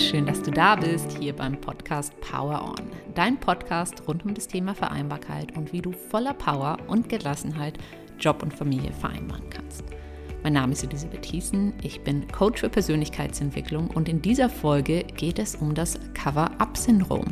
schön, 0.00 0.26
dass 0.26 0.42
du 0.42 0.52
da 0.52 0.76
bist, 0.76 1.18
hier 1.18 1.34
beim 1.34 1.60
Podcast 1.60 2.12
Power 2.20 2.62
On. 2.62 2.90
Dein 3.14 3.40
Podcast 3.40 4.06
rund 4.06 4.24
um 4.24 4.32
das 4.32 4.46
Thema 4.46 4.74
Vereinbarkeit 4.74 5.56
und 5.56 5.72
wie 5.72 5.82
du 5.82 5.90
voller 5.90 6.34
Power 6.34 6.76
und 6.86 7.08
Gelassenheit 7.08 7.78
Job 8.20 8.42
und 8.42 8.54
Familie 8.54 8.92
vereinbaren 8.92 9.50
kannst. 9.50 9.82
Mein 10.44 10.52
Name 10.52 10.72
ist 10.72 10.84
Elisabeth 10.84 11.22
Thiessen, 11.22 11.72
ich 11.82 12.02
bin 12.02 12.28
Coach 12.28 12.60
für 12.60 12.68
Persönlichkeitsentwicklung 12.68 13.88
und 13.88 14.08
in 14.08 14.22
dieser 14.22 14.48
Folge 14.48 15.02
geht 15.16 15.40
es 15.40 15.56
um 15.56 15.74
das 15.74 15.98
Cover-up-Syndrom. 16.14 17.26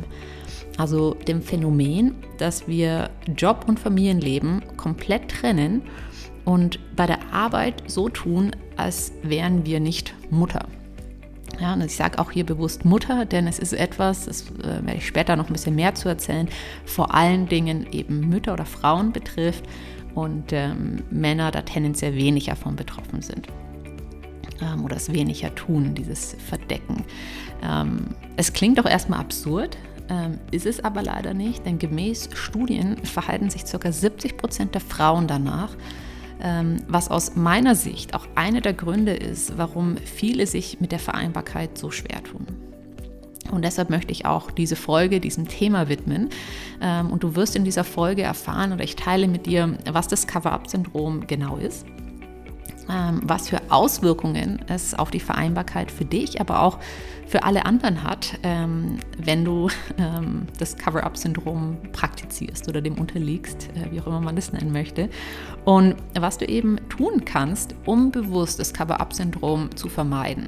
Also 0.77 1.13
dem 1.13 1.41
Phänomen, 1.41 2.15
dass 2.37 2.67
wir 2.67 3.11
Job 3.37 3.63
und 3.67 3.79
Familienleben 3.79 4.61
komplett 4.75 5.29
trennen 5.29 5.83
und 6.43 6.79
bei 6.97 7.05
der 7.05 7.31
Arbeit 7.31 7.83
so 7.87 8.09
tun, 8.09 8.53
als 8.75 9.13
wären 9.23 9.65
wir 9.65 9.79
nicht 9.79 10.13
Mutter. 10.29 10.67
Ja, 11.59 11.73
und 11.73 11.81
ich 11.81 11.95
sage 11.95 12.19
auch 12.19 12.31
hier 12.31 12.45
bewusst 12.45 12.85
Mutter, 12.85 13.25
denn 13.25 13.47
es 13.47 13.57
ist 13.57 13.73
etwas, 13.73 14.25
das 14.25 14.43
äh, 14.59 14.85
werde 14.85 14.97
ich 14.97 15.07
später 15.07 15.35
noch 15.35 15.49
ein 15.49 15.53
bisschen 15.53 15.75
mehr 15.75 15.95
zu 15.95 16.07
erzählen, 16.07 16.47
vor 16.85 17.15
allen 17.15 17.47
Dingen 17.47 17.87
eben 17.91 18.29
Mütter 18.29 18.53
oder 18.53 18.65
Frauen 18.65 19.11
betrifft 19.11 19.63
und 20.13 20.51
ähm, 20.51 21.03
Männer 21.09 21.51
da 21.51 21.63
tendenziell 21.63 22.15
weniger 22.15 22.55
von 22.55 22.75
betroffen 22.75 23.21
sind 23.21 23.47
ähm, 24.61 24.85
oder 24.85 24.95
es 24.95 25.11
weniger 25.11 25.53
tun, 25.55 25.95
dieses 25.95 26.35
Verdecken. 26.47 27.03
Ähm, 27.63 28.15
es 28.35 28.53
klingt 28.53 28.77
doch 28.77 28.85
erstmal 28.85 29.19
absurd, 29.19 29.77
ähm, 30.09 30.39
ist 30.51 30.65
es 30.65 30.83
aber 30.83 31.01
leider 31.01 31.33
nicht, 31.33 31.65
denn 31.65 31.79
gemäß 31.79 32.29
Studien 32.33 32.97
verhalten 33.03 33.49
sich 33.49 33.65
ca. 33.65 33.91
70 33.91 34.37
Prozent 34.37 34.73
der 34.73 34.81
Frauen 34.81 35.27
danach, 35.27 35.75
was 36.87 37.09
aus 37.09 37.35
meiner 37.35 37.75
Sicht 37.75 38.13
auch 38.13 38.27
einer 38.35 38.61
der 38.61 38.73
Gründe 38.73 39.13
ist, 39.13 39.57
warum 39.57 39.97
viele 39.97 40.47
sich 40.47 40.79
mit 40.79 40.91
der 40.91 40.99
Vereinbarkeit 40.99 41.77
so 41.77 41.91
schwer 41.91 42.23
tun. 42.23 42.45
Und 43.51 43.63
deshalb 43.63 43.89
möchte 43.89 44.11
ich 44.11 44.25
auch 44.25 44.51
diese 44.51 44.75
Folge 44.75 45.19
diesem 45.19 45.47
Thema 45.47 45.87
widmen. 45.87 46.29
Ähm, 46.81 47.11
und 47.11 47.23
du 47.23 47.35
wirst 47.35 47.55
in 47.55 47.63
dieser 47.63 47.83
Folge 47.83 48.21
erfahren 48.21 48.73
oder 48.73 48.83
ich 48.83 48.95
teile 48.95 49.27
mit 49.27 49.45
dir, 49.45 49.77
was 49.89 50.07
das 50.07 50.27
Cover-up-Syndrom 50.27 51.27
genau 51.27 51.57
ist 51.57 51.85
ähm, 51.85 51.96
was 52.87 53.49
für 53.49 53.59
Auswirkungen 53.69 54.59
es 54.67 54.93
auf 54.93 55.11
die 55.11 55.19
Vereinbarkeit 55.19 55.91
für 55.91 56.05
dich, 56.05 56.39
aber 56.39 56.61
auch 56.61 56.79
für 57.27 57.43
alle 57.43 57.65
anderen 57.65 58.03
hat, 58.03 58.39
ähm, 58.43 58.97
wenn 59.17 59.43
du 59.43 59.69
ähm, 59.97 60.47
das 60.57 60.77
Cover-up-Syndrom 60.77 61.77
praktizierst 61.91 62.67
oder 62.69 62.81
dem 62.81 62.95
unterliegst, 62.95 63.69
äh, 63.75 63.91
wie 63.91 63.99
auch 63.99 64.07
immer 64.07 64.21
man 64.21 64.35
das 64.35 64.53
nennen 64.53 64.71
möchte. 64.71 65.09
Und 65.65 65.95
was 66.17 66.37
du 66.37 66.45
eben 66.45 66.77
tun 66.89 67.25
kannst, 67.25 67.75
um 67.85 68.11
bewusst 68.11 68.59
das 68.59 68.73
Cover-up-Syndrom 68.73 69.75
zu 69.75 69.89
vermeiden. 69.89 70.47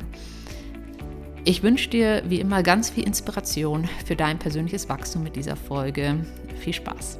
Ich 1.46 1.64
wünsche 1.64 1.90
dir 1.90 2.24
wie 2.28 2.40
immer 2.40 2.64
ganz 2.64 2.90
viel 2.90 3.06
Inspiration 3.06 3.88
für 4.06 4.16
dein 4.16 4.40
persönliches 4.40 4.88
Wachstum 4.90 5.24
mit 5.24 5.36
dieser 5.36 5.56
Folge. 5.56 6.26
Viel 6.60 6.74
Spaß! 6.74 7.20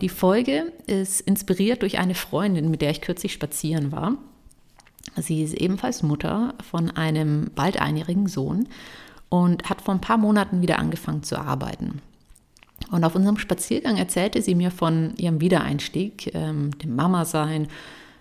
Die 0.00 0.08
Folge 0.08 0.72
ist 0.86 1.20
inspiriert 1.22 1.82
durch 1.82 1.98
eine 1.98 2.14
Freundin, 2.14 2.70
mit 2.70 2.82
der 2.82 2.90
ich 2.90 3.00
kürzlich 3.00 3.32
spazieren 3.32 3.92
war. 3.92 4.16
Sie 5.16 5.42
ist 5.42 5.54
ebenfalls 5.54 6.02
Mutter 6.02 6.54
von 6.70 6.90
einem 6.90 7.50
bald 7.54 7.80
einjährigen 7.80 8.26
Sohn 8.26 8.68
und 9.28 9.68
hat 9.68 9.80
vor 9.80 9.94
ein 9.94 10.00
paar 10.00 10.18
Monaten 10.18 10.60
wieder 10.60 10.78
angefangen 10.78 11.22
zu 11.22 11.38
arbeiten. 11.38 12.02
Und 12.90 13.04
auf 13.04 13.14
unserem 13.14 13.38
Spaziergang 13.38 13.96
erzählte 13.96 14.42
sie 14.42 14.54
mir 14.54 14.70
von 14.70 15.14
ihrem 15.16 15.40
Wiedereinstieg, 15.40 16.34
ähm, 16.34 16.76
dem 16.78 16.94
Mama-Sein, 16.94 17.68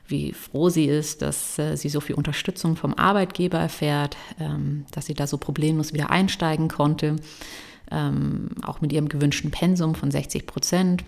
wie 0.07 0.33
froh 0.33 0.69
sie 0.69 0.85
ist, 0.85 1.21
dass 1.21 1.59
äh, 1.59 1.75
sie 1.75 1.89
so 1.89 1.99
viel 1.99 2.15
Unterstützung 2.15 2.75
vom 2.75 2.93
Arbeitgeber 2.93 3.59
erfährt, 3.59 4.15
ähm, 4.39 4.85
dass 4.91 5.07
sie 5.07 5.13
da 5.13 5.27
so 5.27 5.37
problemlos 5.37 5.93
wieder 5.93 6.09
einsteigen 6.09 6.69
konnte, 6.69 7.17
ähm, 7.91 8.49
auch 8.63 8.81
mit 8.81 8.93
ihrem 8.93 9.09
gewünschten 9.09 9.51
Pensum 9.51 9.95
von 9.95 10.11
60 10.11 10.45
Prozent. 10.45 11.03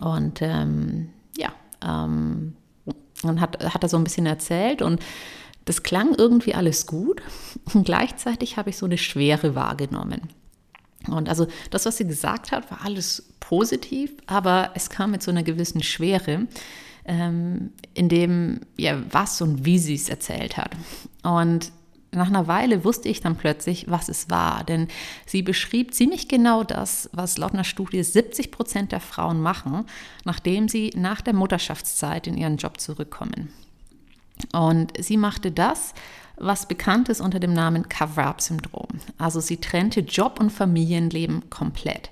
Und 0.00 0.40
ähm, 0.42 1.10
ja, 1.36 1.52
ähm, 1.84 2.54
und 3.22 3.40
hat, 3.40 3.62
hat 3.74 3.82
er 3.82 3.88
so 3.88 3.96
ein 3.96 4.04
bisschen 4.04 4.26
erzählt 4.26 4.82
und 4.82 5.00
das 5.64 5.82
klang 5.82 6.14
irgendwie 6.16 6.54
alles 6.54 6.86
gut 6.86 7.22
und 7.74 7.84
gleichzeitig 7.84 8.56
habe 8.56 8.70
ich 8.70 8.76
so 8.76 8.86
eine 8.86 8.98
Schwere 8.98 9.54
wahrgenommen. 9.54 10.22
Und 11.08 11.28
also 11.28 11.46
das, 11.70 11.84
was 11.84 11.96
sie 11.96 12.06
gesagt 12.06 12.52
hat, 12.52 12.70
war 12.70 12.84
alles 12.84 13.32
positiv, 13.40 14.12
aber 14.26 14.70
es 14.74 14.88
kam 14.88 15.10
mit 15.10 15.22
so 15.22 15.30
einer 15.30 15.42
gewissen 15.42 15.82
Schwere, 15.82 16.46
ähm, 17.04 17.70
in 17.94 18.08
dem, 18.08 18.60
ja, 18.76 19.02
was 19.10 19.40
und 19.42 19.64
wie 19.64 19.78
sie 19.78 19.94
es 19.94 20.08
erzählt 20.08 20.56
hat. 20.56 20.70
Und 21.24 21.72
nach 22.12 22.28
einer 22.28 22.46
Weile 22.46 22.84
wusste 22.84 23.08
ich 23.08 23.20
dann 23.20 23.36
plötzlich, 23.36 23.86
was 23.88 24.08
es 24.08 24.28
war, 24.28 24.64
denn 24.64 24.88
sie 25.26 25.42
beschrieb 25.42 25.94
ziemlich 25.94 26.28
genau 26.28 26.62
das, 26.62 27.08
was 27.12 27.38
laut 27.38 27.54
einer 27.54 27.64
Studie 27.64 28.02
70 28.02 28.50
Prozent 28.50 28.92
der 28.92 29.00
Frauen 29.00 29.40
machen, 29.40 29.86
nachdem 30.24 30.68
sie 30.68 30.92
nach 30.94 31.22
der 31.22 31.34
Mutterschaftszeit 31.34 32.26
in 32.26 32.36
ihren 32.36 32.58
Job 32.58 32.78
zurückkommen. 32.80 33.50
Und 34.52 34.92
sie 34.98 35.16
machte 35.16 35.50
das, 35.50 35.94
was 36.36 36.66
bekannt 36.66 37.08
ist 37.08 37.20
unter 37.20 37.40
dem 37.40 37.52
Namen 37.52 37.88
Cover-up-Syndrom. 37.88 38.88
Also 39.16 39.40
sie 39.40 39.58
trennte 39.58 40.00
Job 40.00 40.38
und 40.40 40.50
Familienleben 40.50 41.48
komplett. 41.50 42.10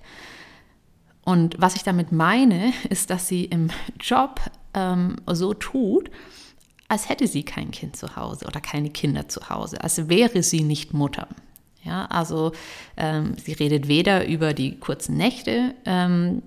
Und 1.24 1.56
was 1.58 1.76
ich 1.76 1.82
damit 1.82 2.12
meine, 2.12 2.72
ist, 2.88 3.10
dass 3.10 3.28
sie 3.28 3.44
im 3.44 3.70
Job 4.00 4.40
ähm, 4.74 5.16
so 5.26 5.52
tut, 5.52 6.10
als 6.90 7.08
hätte 7.08 7.28
sie 7.28 7.44
kein 7.44 7.70
Kind 7.70 7.94
zu 7.94 8.16
Hause 8.16 8.46
oder 8.46 8.60
keine 8.60 8.90
Kinder 8.90 9.28
zu 9.28 9.48
Hause, 9.48 9.80
als 9.80 10.08
wäre 10.08 10.42
sie 10.42 10.62
nicht 10.62 10.92
Mutter. 10.92 11.28
Ja, 11.84 12.06
also 12.06 12.50
ähm, 12.96 13.36
sie 13.38 13.52
redet 13.52 13.86
weder 13.86 14.26
über 14.26 14.54
die 14.54 14.76
kurzen 14.80 15.16
Nächte, 15.16 15.76
ähm, 15.86 16.42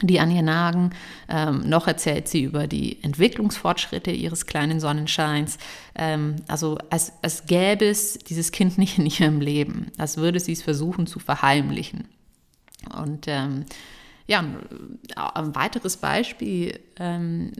die 0.00 0.20
an 0.20 0.30
ihr 0.30 0.42
nagen, 0.42 0.90
ähm, 1.28 1.68
noch 1.68 1.88
erzählt 1.88 2.28
sie 2.28 2.44
über 2.44 2.68
die 2.68 3.02
Entwicklungsfortschritte 3.02 4.12
ihres 4.12 4.46
kleinen 4.46 4.78
Sonnenscheins. 4.78 5.58
Ähm, 5.96 6.36
also 6.46 6.78
als, 6.88 7.12
als 7.20 7.46
gäbe 7.46 7.84
es 7.84 8.18
dieses 8.18 8.52
Kind 8.52 8.78
nicht 8.78 9.00
in 9.00 9.06
ihrem 9.06 9.40
Leben, 9.40 9.88
als 9.98 10.16
würde 10.16 10.38
sie 10.38 10.52
es 10.52 10.62
versuchen 10.62 11.08
zu 11.08 11.18
verheimlichen. 11.18 12.06
Und 12.96 13.26
ähm, 13.26 13.64
ja, 14.26 14.44
ein 15.16 15.54
weiteres 15.54 15.96
Beispiel, 15.96 16.78
ähm, 16.98 17.52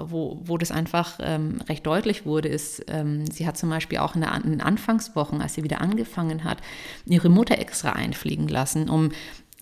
wo, 0.00 0.40
wo 0.44 0.56
das 0.56 0.70
einfach 0.70 1.18
ähm, 1.20 1.58
recht 1.68 1.86
deutlich 1.86 2.24
wurde, 2.24 2.48
ist, 2.48 2.84
ähm, 2.88 3.26
sie 3.30 3.46
hat 3.46 3.58
zum 3.58 3.68
Beispiel 3.70 3.98
auch 3.98 4.14
in, 4.14 4.22
in 4.22 4.50
den 4.50 4.60
Anfangswochen, 4.60 5.42
als 5.42 5.54
sie 5.54 5.64
wieder 5.64 5.80
angefangen 5.80 6.44
hat, 6.44 6.58
ihre 7.04 7.28
Mutter 7.28 7.58
extra 7.58 7.92
einfliegen 7.92 8.48
lassen, 8.48 8.88
um 8.88 9.10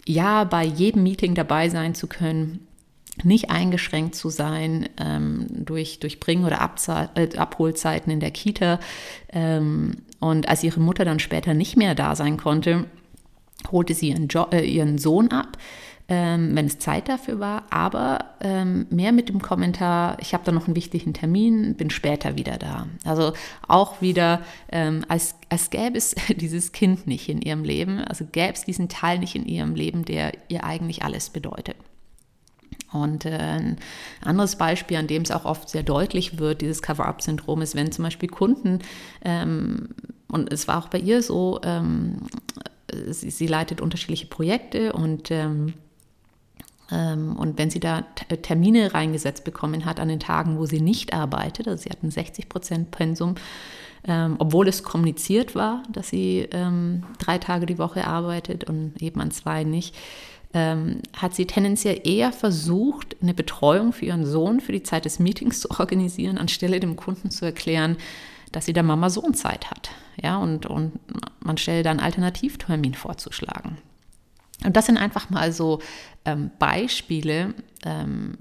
ja 0.07 0.45
bei 0.45 0.65
jedem 0.65 1.03
Meeting 1.03 1.35
dabei 1.35 1.69
sein 1.69 1.95
zu 1.95 2.07
können, 2.07 2.67
nicht 3.25 3.51
eingeschränkt 3.51 4.15
zu 4.15 4.29
sein 4.29 4.89
ähm, 4.99 5.47
durch, 5.51 6.01
durch 6.01 6.21
Bring- 6.21 6.45
oder 6.45 6.61
Abzahl, 6.61 7.09
äh, 7.15 7.35
Abholzeiten 7.37 8.13
in 8.13 8.21
der 8.21 8.31
Kita. 8.31 8.79
Ähm, 9.31 10.03
und 10.21 10.49
als 10.49 10.63
ihre 10.63 10.81
Mutter 10.81 11.07
dann 11.07 11.19
später 11.19 11.55
nicht 11.55 11.77
mehr 11.77 11.95
da 11.95 12.15
sein 12.15 12.37
konnte, 12.37 12.85
holte 13.73 13.95
sie 13.95 14.11
ihren, 14.11 14.29
jo 14.29 14.47
äh, 14.51 14.65
ihren 14.65 14.99
Sohn 14.99 15.29
ab 15.29 15.57
ähm, 16.09 16.55
wenn 16.55 16.67
es 16.67 16.79
Zeit 16.79 17.09
dafür 17.09 17.41
war, 17.41 17.65
aber 17.71 18.37
ähm, 18.41 18.87
mehr 18.91 19.11
mit 19.11 19.29
dem 19.29 19.43
Kommentar, 19.43 20.19
ich 20.21 20.35
habe 20.35 20.45
da 20.45 20.53
noch 20.53 20.67
einen 20.67 20.77
wichtigen 20.77 21.15
Termin, 21.15 21.75
bin 21.75 21.91
später 21.91 22.37
wieder 22.37 22.59
da. 22.59 22.87
Also 23.05 23.33
auch 23.67 24.01
wieder, 24.01 24.43
ähm, 24.71 25.05
als, 25.09 25.35
als 25.49 25.71
gäbe 25.71 25.99
es 25.99 26.15
dieses 26.37 26.73
Kind 26.73 27.07
nicht 27.07 27.29
in 27.29 27.43
ihrem 27.43 27.65
Leben, 27.65 27.99
also 27.99 28.25
gäbe 28.25 28.53
es 28.53 28.65
diesen 28.65 28.89
Teil 28.89 29.19
nicht 29.19 29.35
in 29.35 29.47
ihrem 29.47 29.75
Leben, 29.75 30.05
der 30.05 30.33
ihr 30.49 30.63
eigentlich 30.63 31.03
alles 31.03 31.31
bedeutet. 31.31 31.77
Und 32.93 33.25
äh, 33.25 33.37
ein 33.37 33.77
anderes 34.23 34.57
Beispiel, 34.57 34.97
an 34.97 35.09
dem 35.09 35.23
es 35.23 35.33
auch 35.33 35.45
oft 35.45 35.69
sehr 35.69 35.83
deutlich 35.83 36.39
wird, 36.39 36.61
dieses 36.61 36.83
Cover-up-Syndrom, 36.83 37.63
ist, 37.63 37.75
wenn 37.75 37.91
zum 37.91 38.05
Beispiel 38.05 38.29
Kunden, 38.29 38.79
ähm, 39.25 39.89
und 40.29 40.53
es 40.53 40.67
war 40.67 40.79
auch 40.79 40.89
bei 40.89 40.99
ihr 40.99 41.23
so, 41.23 41.61
ähm, 41.63 42.23
sie, 43.09 43.31
sie, 43.31 43.47
leitet 43.47 43.81
unterschiedliche 43.81 44.27
Projekte 44.27 44.93
und 44.93 45.31
ähm, 45.31 45.75
und 46.91 47.59
wenn 47.59 47.71
sie 47.71 47.81
da 47.81 48.05
äh, 48.29 48.37
Termine 48.37 48.95
reingesetzt 48.95 49.45
bekommen 49.45 49.85
hat 49.85 49.99
an 49.99 50.09
den 50.09 50.21
Tagen, 50.21 50.59
wo 50.59 50.67
sie 50.67 50.81
nicht 50.81 51.13
arbeitet, 51.13 51.67
also 51.67 51.83
sie 51.83 51.91
hatten 51.91 52.11
60 52.11 52.49
Prozent 52.49 52.91
Pensum, 52.91 53.35
ähm, 54.07 54.37
obwohl 54.39 54.69
es 54.69 54.83
kommuniziert 54.83 55.55
war, 55.55 55.83
dass 55.91 56.09
sie 56.09 56.47
ähm, 56.53 57.03
drei 57.19 57.39
Tage 57.39 57.67
die 57.67 57.79
Woche 57.79 58.07
arbeitet 58.07 58.65
und 58.65 59.03
eben 59.03 59.21
an 59.21 59.33
zwei 59.33 59.65
nicht, 59.65 59.97
ähm, 60.55 61.01
hat 61.17 61.35
sie 61.35 61.47
tendenziell 61.47 62.01
eher 62.05 62.33
versucht, 62.33 63.17
eine 63.21 63.35
Betreuung 63.35 63.93
für 63.93 64.07
ihren 64.07 64.25
Sohn 64.25 64.61
für 64.61 64.73
die 64.73 64.85
Zeit 64.85 65.05
des 65.05 65.19
Meetings 65.19 65.61
zu 65.63 65.71
organisieren, 65.71 66.39
anstelle 66.39 66.79
dem 66.79 66.97
Kunden 66.97 67.31
zu 67.31 67.45
erklären, 67.45 67.97
dass 68.53 68.67
sie 68.67 68.73
der 68.73 68.85
Mama 68.85 69.11
Sohn-Zeit 69.11 69.71
hat. 69.71 69.91
Ja, 70.23 70.39
und, 70.39 70.67
und 70.67 70.93
man 71.41 71.59
stellt 71.59 71.85
dann 71.85 71.99
einen 71.99 72.07
Alternativtermin 72.07 72.95
vorzuschlagen. 72.95 73.77
Und 74.67 74.77
das 74.77 74.87
sind 74.87 74.99
einfach 74.99 75.31
mal 75.31 75.53
so 75.53 75.81
ähm, 76.25 76.51
Beispiele, 76.59 77.55
ähm, 77.85 78.37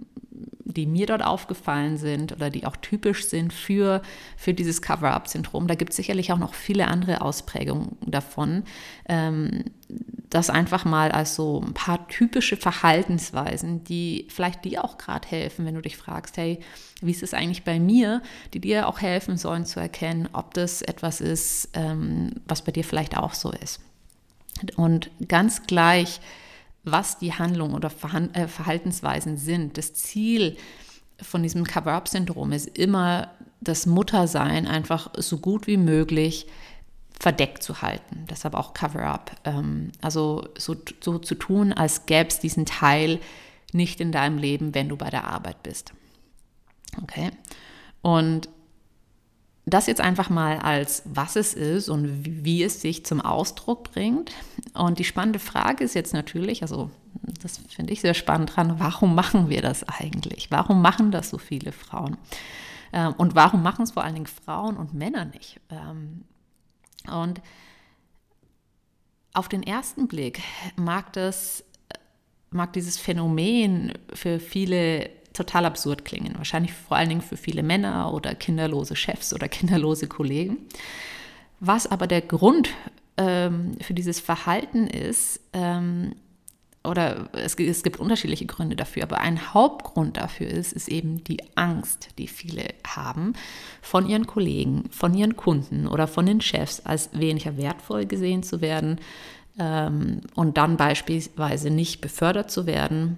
die 0.66 0.88
mir 0.88 1.06
dort 1.06 1.24
aufgefallen 1.24 1.98
sind 1.98 2.32
oder 2.32 2.50
die 2.50 2.66
auch 2.66 2.76
typisch 2.76 3.28
sind 3.28 3.54
für, 3.54 4.02
für 4.36 4.56
dieses 4.56 4.82
Cover-up-Syndrom. 4.82 5.68
Da 5.68 5.76
gibt 5.76 5.92
es 5.92 5.98
sicherlich 5.98 6.34
auch 6.34 6.40
noch 6.40 6.56
viele 6.56 6.88
andere 6.88 7.22
Ausprägungen 7.22 7.96
davon. 8.02 8.64
Ähm, 9.08 9.66
das 10.32 10.50
einfach 10.50 10.84
mal 10.84 11.12
als 11.12 11.36
so 11.36 11.62
ein 11.62 11.76
paar 11.76 12.08
typische 12.08 12.58
Verhaltensweisen, 12.58 13.84
die 13.84 14.28
vielleicht 14.30 14.66
dir 14.66 14.84
auch 14.84 14.98
gerade 14.98 15.28
helfen, 15.28 15.64
wenn 15.66 15.76
du 15.76 15.82
dich 15.82 15.96
fragst, 15.96 16.38
hey, 16.38 16.60
wie 17.02 17.12
ist 17.12 17.22
es 17.22 17.36
eigentlich 17.36 17.64
bei 17.64 17.80
mir, 17.80 18.24
die 18.56 18.60
dir 18.60 18.88
auch 18.88 19.00
helfen 19.00 19.38
sollen 19.38 19.66
zu 19.66 19.80
erkennen, 19.80 20.28
ob 20.34 20.56
das 20.56 20.82
etwas 20.82 21.22
ist, 21.22 21.70
ähm, 21.74 22.32
was 22.48 22.64
bei 22.64 22.72
dir 22.72 22.84
vielleicht 22.84 23.16
auch 23.16 23.36
so 23.36 23.52
ist. 23.52 23.80
Und 24.76 25.10
ganz 25.28 25.64
gleich, 25.64 26.20
was 26.84 27.18
die 27.18 27.34
Handlungen 27.34 27.74
oder 27.74 27.92
äh, 28.34 28.48
Verhaltensweisen 28.48 29.38
sind. 29.38 29.78
Das 29.78 29.94
Ziel 29.94 30.58
von 31.22 31.44
diesem 31.44 31.64
Cover-up-Syndrom 31.64 32.52
ist 32.52 32.78
immer, 32.78 33.32
das 33.62 33.86
Muttersein 33.86 34.68
einfach 34.68 35.12
so 35.18 35.40
gut 35.40 35.66
wie 35.66 35.78
möglich 35.78 36.46
verdeckt 37.20 37.64
zu 37.64 37.82
halten. 37.82 38.26
Deshalb 38.30 38.54
auch 38.54 38.74
Cover-up. 38.74 39.32
Ähm, 39.46 39.92
also 40.02 40.48
so, 40.58 40.76
so 41.02 41.18
zu 41.18 41.36
tun, 41.36 41.74
als 41.74 42.06
gäbe 42.06 42.30
es 42.30 42.40
diesen 42.40 42.66
Teil 42.66 43.20
nicht 43.74 44.00
in 44.00 44.12
deinem 44.12 44.38
Leben, 44.38 44.76
wenn 44.76 44.90
du 44.90 44.98
bei 44.98 45.10
der 45.10 45.26
Arbeit 45.26 45.64
bist. 45.64 45.94
Okay. 47.02 47.32
Und 48.02 48.50
das 49.66 49.88
jetzt 49.88 50.02
einfach 50.02 50.30
mal 50.30 50.60
als 50.60 51.02
was 51.06 51.36
es 51.36 51.54
ist 51.54 51.90
und 51.90 52.24
wie 52.46 52.64
es 52.64 52.82
sich 52.82 53.06
zum 53.06 53.20
Ausdruck 53.20 53.92
bringt. 53.92 54.32
Und 54.74 55.00
die 55.00 55.04
spannende 55.04 55.40
Frage 55.40 55.84
ist 55.84 55.96
jetzt 55.96 56.14
natürlich, 56.14 56.62
also 56.62 56.92
das 57.42 57.58
finde 57.70 57.94
ich 57.94 58.02
sehr 58.02 58.14
spannend 58.14 58.56
dran, 58.56 58.80
warum 58.80 59.16
machen 59.16 59.50
wir 59.50 59.62
das 59.62 59.84
eigentlich? 59.88 60.52
Warum 60.52 60.82
machen 60.82 61.12
das 61.12 61.30
so 61.30 61.40
viele 61.40 61.72
Frauen? 61.72 62.18
Ähm, 62.94 63.14
und 63.18 63.36
warum 63.36 63.64
machen 63.64 63.84
es 63.84 63.92
vor 63.92 64.04
allen 64.04 64.14
Dingen 64.14 64.28
Frauen 64.28 64.78
und 64.78 64.94
Männer 64.94 65.26
nicht? 65.26 65.60
Ähm, 65.72 66.26
und 67.12 67.42
auf 69.34 69.50
den 69.50 69.64
ersten 69.64 70.08
Blick 70.08 70.42
mag 70.76 71.12
das, 71.14 71.64
mag 72.52 72.72
dieses 72.74 72.98
Phänomen 72.98 73.94
für 74.14 74.40
viele 74.40 75.10
total 75.36 75.66
absurd 75.66 76.06
klingen. 76.06 76.36
Wahrscheinlich 76.38 76.74
vor 76.74 76.98
allen 76.98 77.10
Dingen 77.10 77.22
für 77.22 77.38
viele 77.38 77.64
Männer 77.64 78.14
oder 78.14 78.36
kinderlose 78.36 78.96
Chefs 78.96 79.34
oder 79.34 79.48
kinderlose 79.48 80.08
Kollegen. 80.08 80.58
Was 81.60 81.88
aber 81.88 82.08
der 82.08 82.22
Grund 82.22 82.70
ähm, 83.18 83.78
für 83.82 83.94
dieses 83.94 84.20
Verhalten 84.20 84.88
ist, 84.88 85.40
ähm, 85.54 86.16
oder 86.84 87.30
es, 87.34 87.56
es, 87.56 87.84
gibt 87.84 88.00
unterschiedliche 88.00 88.46
Gründe 88.46 88.76
dafür, 88.76 89.04
aber 89.04 89.20
ein 89.20 89.54
Hauptgrund 89.54 90.18
dafür 90.18 90.48
ist, 90.48 90.74
ist 90.74 90.88
eben 90.88 91.24
die 91.24 91.40
Angst, 91.56 92.10
die 92.18 92.28
viele 92.28 92.66
haben, 92.86 93.34
von 93.82 94.08
ihren 94.08 94.28
Kollegen, 94.28 94.84
von 94.92 95.14
ihren 95.14 95.36
Kunden 95.36 95.88
oder 95.88 96.08
von 96.08 96.26
den 96.26 96.42
Chefs 96.42 96.82
als 96.82 97.10
weniger 97.14 97.58
wertvoll 97.58 98.06
gesehen 98.06 98.44
zu 98.44 98.62
werden 98.62 99.00
ähm, 99.60 100.22
und 100.36 100.58
dann 100.58 100.78
beispielsweise 100.78 101.70
nicht 101.70 102.02
befördert 102.02 102.52
zu 102.52 102.66
werden 102.66 103.18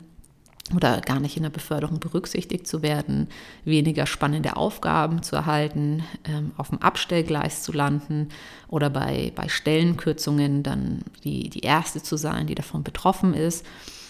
oder 0.76 1.00
gar 1.02 1.20
nicht 1.20 1.38
in 1.38 1.44
der 1.44 1.50
Beförderung 1.50 2.00
berücksichtigt 2.00 2.68
zu 2.68 2.82
werden, 2.82 3.30
weniger 3.64 4.06
spannende 4.06 4.58
Aufgaben 4.58 5.24
zu 5.24 5.36
erhalten, 5.36 6.04
ähm, 6.26 6.52
auf 6.58 6.70
dem 6.70 6.82
Abstellgleis 6.82 7.64
zu 7.64 7.72
landen 7.72 8.30
oder 8.68 8.90
bei, 8.90 9.32
bei 9.36 9.48
Stellenkürzungen 9.48 10.64
dann 10.64 11.02
die, 11.24 11.50
die 11.50 11.62
Erste 11.62 12.04
zu 12.04 12.18
sein, 12.18 12.48
die 12.48 12.56
davon 12.56 12.84
betroffen 12.84 13.34
ist. 13.34 13.66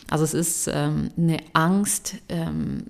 Also 0.10 0.24
es 0.24 0.34
ist 0.34 0.70
ähm, 0.74 1.12
eine 1.18 1.38
Angst, 1.54 2.16
ähm, 2.30 2.86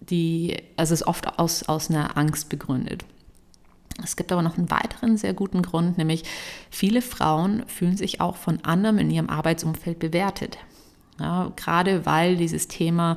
die, 0.00 0.56
also 0.76 0.94
es 0.94 1.02
ist 1.02 1.06
oft 1.06 1.38
aus, 1.38 1.62
aus 1.64 1.90
einer 1.90 2.16
Angst 2.16 2.48
begründet. 2.48 3.04
Es 4.02 4.16
gibt 4.16 4.32
aber 4.32 4.42
noch 4.42 4.56
einen 4.56 4.70
weiteren 4.70 5.16
sehr 5.16 5.34
guten 5.34 5.62
Grund, 5.62 5.98
nämlich 5.98 6.24
viele 6.70 7.02
Frauen 7.02 7.64
fühlen 7.66 7.96
sich 7.96 8.20
auch 8.20 8.36
von 8.36 8.64
anderen 8.64 8.98
in 8.98 9.10
ihrem 9.10 9.28
Arbeitsumfeld 9.28 9.98
bewertet. 9.98 10.58
Ja, 11.20 11.52
gerade 11.56 12.06
weil 12.06 12.36
dieses 12.36 12.68
Thema 12.68 13.16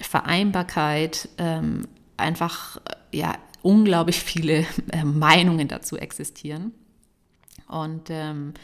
Vereinbarkeit 0.00 1.28
ähm, 1.38 1.86
einfach 2.16 2.80
ja, 3.12 3.34
unglaublich 3.62 4.20
viele 4.20 4.66
äh, 4.90 5.04
Meinungen 5.04 5.68
dazu 5.68 5.96
existieren. 5.96 6.72
Und 7.68 8.08
ähm, 8.10 8.54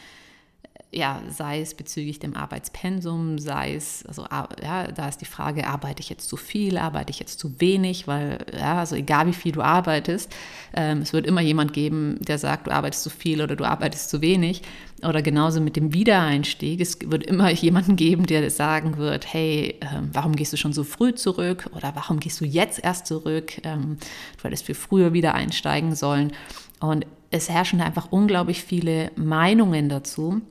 ja, 0.93 1.21
sei 1.29 1.61
es 1.61 1.73
bezüglich 1.73 2.19
dem 2.19 2.35
Arbeitspensum, 2.35 3.39
sei 3.39 3.75
es, 3.75 4.05
also 4.05 4.25
ja, 4.61 4.87
da 4.87 5.07
ist 5.07 5.21
die 5.21 5.25
Frage, 5.25 5.65
arbeite 5.65 6.01
ich 6.01 6.09
jetzt 6.09 6.27
zu 6.27 6.35
viel, 6.35 6.77
arbeite 6.77 7.11
ich 7.11 7.19
jetzt 7.19 7.39
zu 7.39 7.61
wenig, 7.61 8.07
weil, 8.07 8.45
ja, 8.53 8.79
also 8.79 8.97
egal 8.97 9.27
wie 9.27 9.33
viel 9.33 9.53
du 9.53 9.61
arbeitest, 9.61 10.35
ähm, 10.73 10.99
es 10.99 11.13
wird 11.13 11.25
immer 11.25 11.39
jemand 11.39 11.71
geben, 11.71 12.17
der 12.19 12.37
sagt, 12.37 12.67
du 12.67 12.71
arbeitest 12.71 13.03
zu 13.03 13.09
viel 13.09 13.41
oder 13.41 13.55
du 13.55 13.63
arbeitest 13.63 14.09
zu 14.09 14.21
wenig. 14.21 14.63
Oder 15.01 15.21
genauso 15.21 15.61
mit 15.61 15.77
dem 15.77 15.93
Wiedereinstieg, 15.93 16.81
es 16.81 16.99
wird 17.09 17.23
immer 17.23 17.49
jemanden 17.51 17.95
geben, 17.95 18.25
der 18.25 18.49
sagen 18.51 18.97
wird, 18.97 19.33
hey, 19.33 19.79
ähm, 19.81 20.09
warum 20.11 20.35
gehst 20.35 20.51
du 20.51 20.57
schon 20.57 20.73
so 20.73 20.83
früh 20.83 21.15
zurück 21.15 21.69
oder 21.73 21.95
warum 21.95 22.19
gehst 22.19 22.41
du 22.41 22.45
jetzt 22.45 22.83
erst 22.83 23.07
zurück? 23.07 23.53
Ähm, 23.63 23.97
du 24.37 24.43
hättest 24.43 24.65
viel 24.65 24.75
früher 24.75 25.13
wieder 25.13 25.35
einsteigen 25.35 25.95
sollen. 25.95 26.33
Und 26.81 27.05
es 27.31 27.49
herrschen 27.49 27.79
einfach 27.79 28.11
unglaublich 28.11 28.61
viele 28.61 29.11
Meinungen 29.15 29.87
dazu 29.87 30.41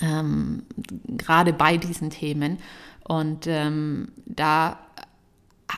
ähm, 0.00 0.62
gerade 1.06 1.52
bei 1.52 1.76
diesen 1.76 2.10
Themen. 2.10 2.58
Und 3.04 3.46
ähm, 3.46 4.12
da 4.26 4.78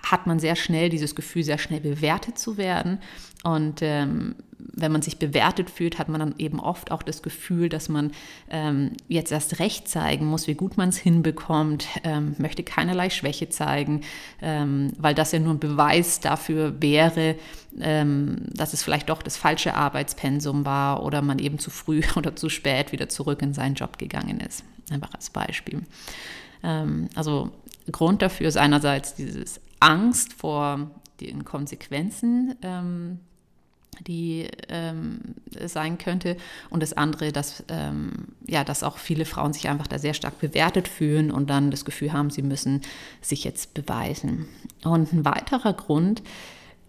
hat 0.02 0.26
man 0.26 0.38
sehr 0.38 0.56
schnell 0.56 0.88
dieses 0.88 1.14
Gefühl, 1.14 1.42
sehr 1.42 1.58
schnell 1.58 1.80
bewertet 1.80 2.38
zu 2.38 2.56
werden. 2.56 2.98
Und 3.42 3.80
ähm, 3.82 4.36
wenn 4.82 4.92
man 4.92 5.00
sich 5.00 5.18
bewertet 5.18 5.70
fühlt, 5.70 5.98
hat 5.98 6.08
man 6.08 6.20
dann 6.20 6.34
eben 6.38 6.60
oft 6.60 6.90
auch 6.90 7.02
das 7.02 7.22
Gefühl, 7.22 7.68
dass 7.68 7.88
man 7.88 8.10
ähm, 8.50 8.92
jetzt 9.08 9.32
erst 9.32 9.58
recht 9.58 9.88
zeigen 9.88 10.26
muss, 10.26 10.46
wie 10.46 10.54
gut 10.54 10.76
man 10.76 10.90
es 10.90 10.98
hinbekommt, 10.98 11.86
ähm, 12.04 12.34
möchte 12.38 12.62
keinerlei 12.62 13.08
Schwäche 13.08 13.48
zeigen, 13.48 14.02
ähm, 14.42 14.92
weil 14.98 15.14
das 15.14 15.32
ja 15.32 15.38
nur 15.38 15.54
ein 15.54 15.58
Beweis 15.60 16.20
dafür 16.20 16.82
wäre, 16.82 17.36
ähm, 17.80 18.42
dass 18.52 18.74
es 18.74 18.82
vielleicht 18.82 19.08
doch 19.08 19.22
das 19.22 19.36
falsche 19.36 19.74
Arbeitspensum 19.74 20.66
war 20.66 21.02
oder 21.02 21.22
man 21.22 21.38
eben 21.38 21.58
zu 21.58 21.70
früh 21.70 22.02
oder 22.16 22.36
zu 22.36 22.50
spät 22.50 22.92
wieder 22.92 23.08
zurück 23.08 23.40
in 23.40 23.54
seinen 23.54 23.74
Job 23.74 23.98
gegangen 23.98 24.40
ist. 24.40 24.64
Einfach 24.90 25.14
als 25.14 25.30
Beispiel. 25.30 25.82
Ähm, 26.62 27.08
also 27.14 27.50
Grund 27.90 28.22
dafür 28.22 28.48
ist 28.48 28.56
einerseits 28.56 29.14
dieses 29.14 29.60
Angst 29.80 30.32
vor 30.32 30.90
den 31.20 31.44
Konsequenzen 31.44 32.54
ähm, 32.62 33.20
die 34.00 34.48
ähm, 34.68 35.20
sein 35.66 35.98
könnte. 35.98 36.36
Und 36.70 36.82
das 36.82 36.92
andere, 36.92 37.32
dass, 37.32 37.64
ähm, 37.68 38.28
ja, 38.46 38.64
dass 38.64 38.82
auch 38.82 38.98
viele 38.98 39.24
Frauen 39.24 39.52
sich 39.52 39.68
einfach 39.68 39.86
da 39.86 39.98
sehr 39.98 40.14
stark 40.14 40.38
bewertet 40.40 40.88
fühlen 40.88 41.30
und 41.30 41.50
dann 41.50 41.70
das 41.70 41.84
Gefühl 41.84 42.12
haben, 42.12 42.30
sie 42.30 42.42
müssen 42.42 42.82
sich 43.20 43.44
jetzt 43.44 43.74
beweisen. 43.74 44.48
Und 44.84 45.12
ein 45.12 45.24
weiterer 45.24 45.72
Grund, 45.74 46.22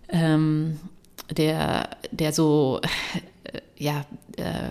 ähm, 0.09 0.79
der, 1.29 1.89
der 2.11 2.33
so, 2.33 2.81
äh, 3.43 3.59
ja, 3.77 4.05
äh, 4.37 4.69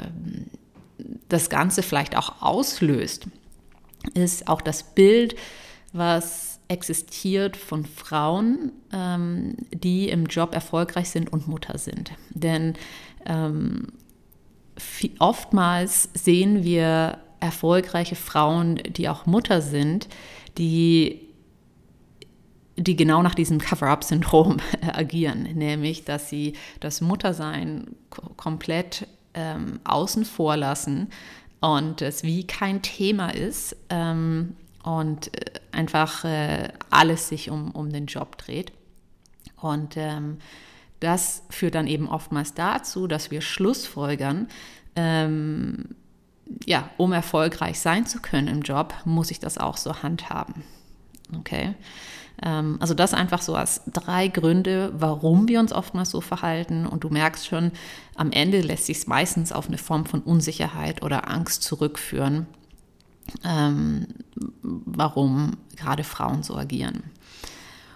das 1.28 1.50
Ganze 1.50 1.82
vielleicht 1.82 2.16
auch 2.16 2.42
auslöst, 2.42 3.26
ist 4.14 4.48
auch 4.48 4.60
das 4.60 4.82
Bild, 4.82 5.36
was 5.92 6.51
existiert 6.73 7.57
von 7.57 7.85
Frauen, 7.85 8.73
ähm, 8.93 9.57
die 9.73 10.09
im 10.09 10.25
Job 10.26 10.55
erfolgreich 10.55 11.11
sind 11.11 11.31
und 11.31 11.47
Mutter 11.47 11.76
sind. 11.76 12.12
Denn 12.31 12.75
ähm, 13.26 13.93
oftmals 15.19 16.09
sehen 16.14 16.64
wir 16.64 17.19
erfolgreiche 17.41 18.17
Frauen, 18.17 18.76
die 18.76 19.09
auch 19.09 19.26
Mutter 19.26 19.61
sind, 19.61 20.09
die 20.59 21.21
die 22.79 22.97
genau 22.97 23.23
nach 23.23 23.35
diesem 23.35 23.59
Cover-up-Syndrom 23.59 24.57
agieren, 24.95 25.43
nämlich 25.55 26.05
dass 26.07 26.31
sie 26.31 26.55
das 26.81 27.02
Muttersein 27.02 27.95
komplett 28.38 29.07
ähm, 29.35 29.79
außen 29.85 30.25
vor 30.25 30.57
lassen 30.57 31.09
und 31.61 32.00
es 32.00 32.23
wie 32.25 32.47
kein 32.47 32.81
Thema 32.81 33.29
ist 33.29 33.76
ähm, 33.91 34.57
und 34.82 35.34
äh, 35.34 35.60
einfach 35.72 36.24
äh, 36.24 36.68
alles 36.90 37.28
sich 37.28 37.50
um, 37.50 37.70
um 37.70 37.90
den 37.90 38.06
Job 38.06 38.38
dreht. 38.38 38.72
Und 39.60 39.96
ähm, 39.96 40.38
das 41.00 41.44
führt 41.50 41.74
dann 41.74 41.86
eben 41.86 42.08
oftmals 42.08 42.54
dazu, 42.54 43.06
dass 43.06 43.30
wir 43.30 43.40
Schlussfolgern, 43.40 44.48
ähm, 44.96 45.96
ja, 46.66 46.90
um 46.96 47.12
erfolgreich 47.12 47.80
sein 47.80 48.06
zu 48.06 48.20
können 48.20 48.48
im 48.48 48.62
Job, 48.62 48.94
muss 49.04 49.30
ich 49.30 49.40
das 49.40 49.58
auch 49.58 49.76
so 49.76 50.02
handhaben. 50.02 50.62
Okay? 51.38 51.74
Ähm, 52.42 52.76
also 52.80 52.94
das 52.94 53.14
einfach 53.14 53.40
so 53.40 53.54
als 53.54 53.82
drei 53.86 54.28
Gründe, 54.28 54.92
warum 54.94 55.48
wir 55.48 55.60
uns 55.60 55.72
oftmals 55.72 56.10
so 56.10 56.20
verhalten. 56.20 56.86
Und 56.86 57.04
du 57.04 57.08
merkst 57.08 57.46
schon, 57.46 57.72
am 58.16 58.32
Ende 58.32 58.60
lässt 58.60 58.86
sich 58.86 58.98
es 58.98 59.06
meistens 59.06 59.52
auf 59.52 59.68
eine 59.68 59.78
Form 59.78 60.06
von 60.06 60.20
Unsicherheit 60.20 61.02
oder 61.02 61.28
Angst 61.30 61.62
zurückführen 61.62 62.46
ähm, 63.45 64.07
warum 64.62 65.57
gerade 65.76 66.05
Frauen 66.05 66.43
so 66.43 66.57
agieren. 66.57 67.05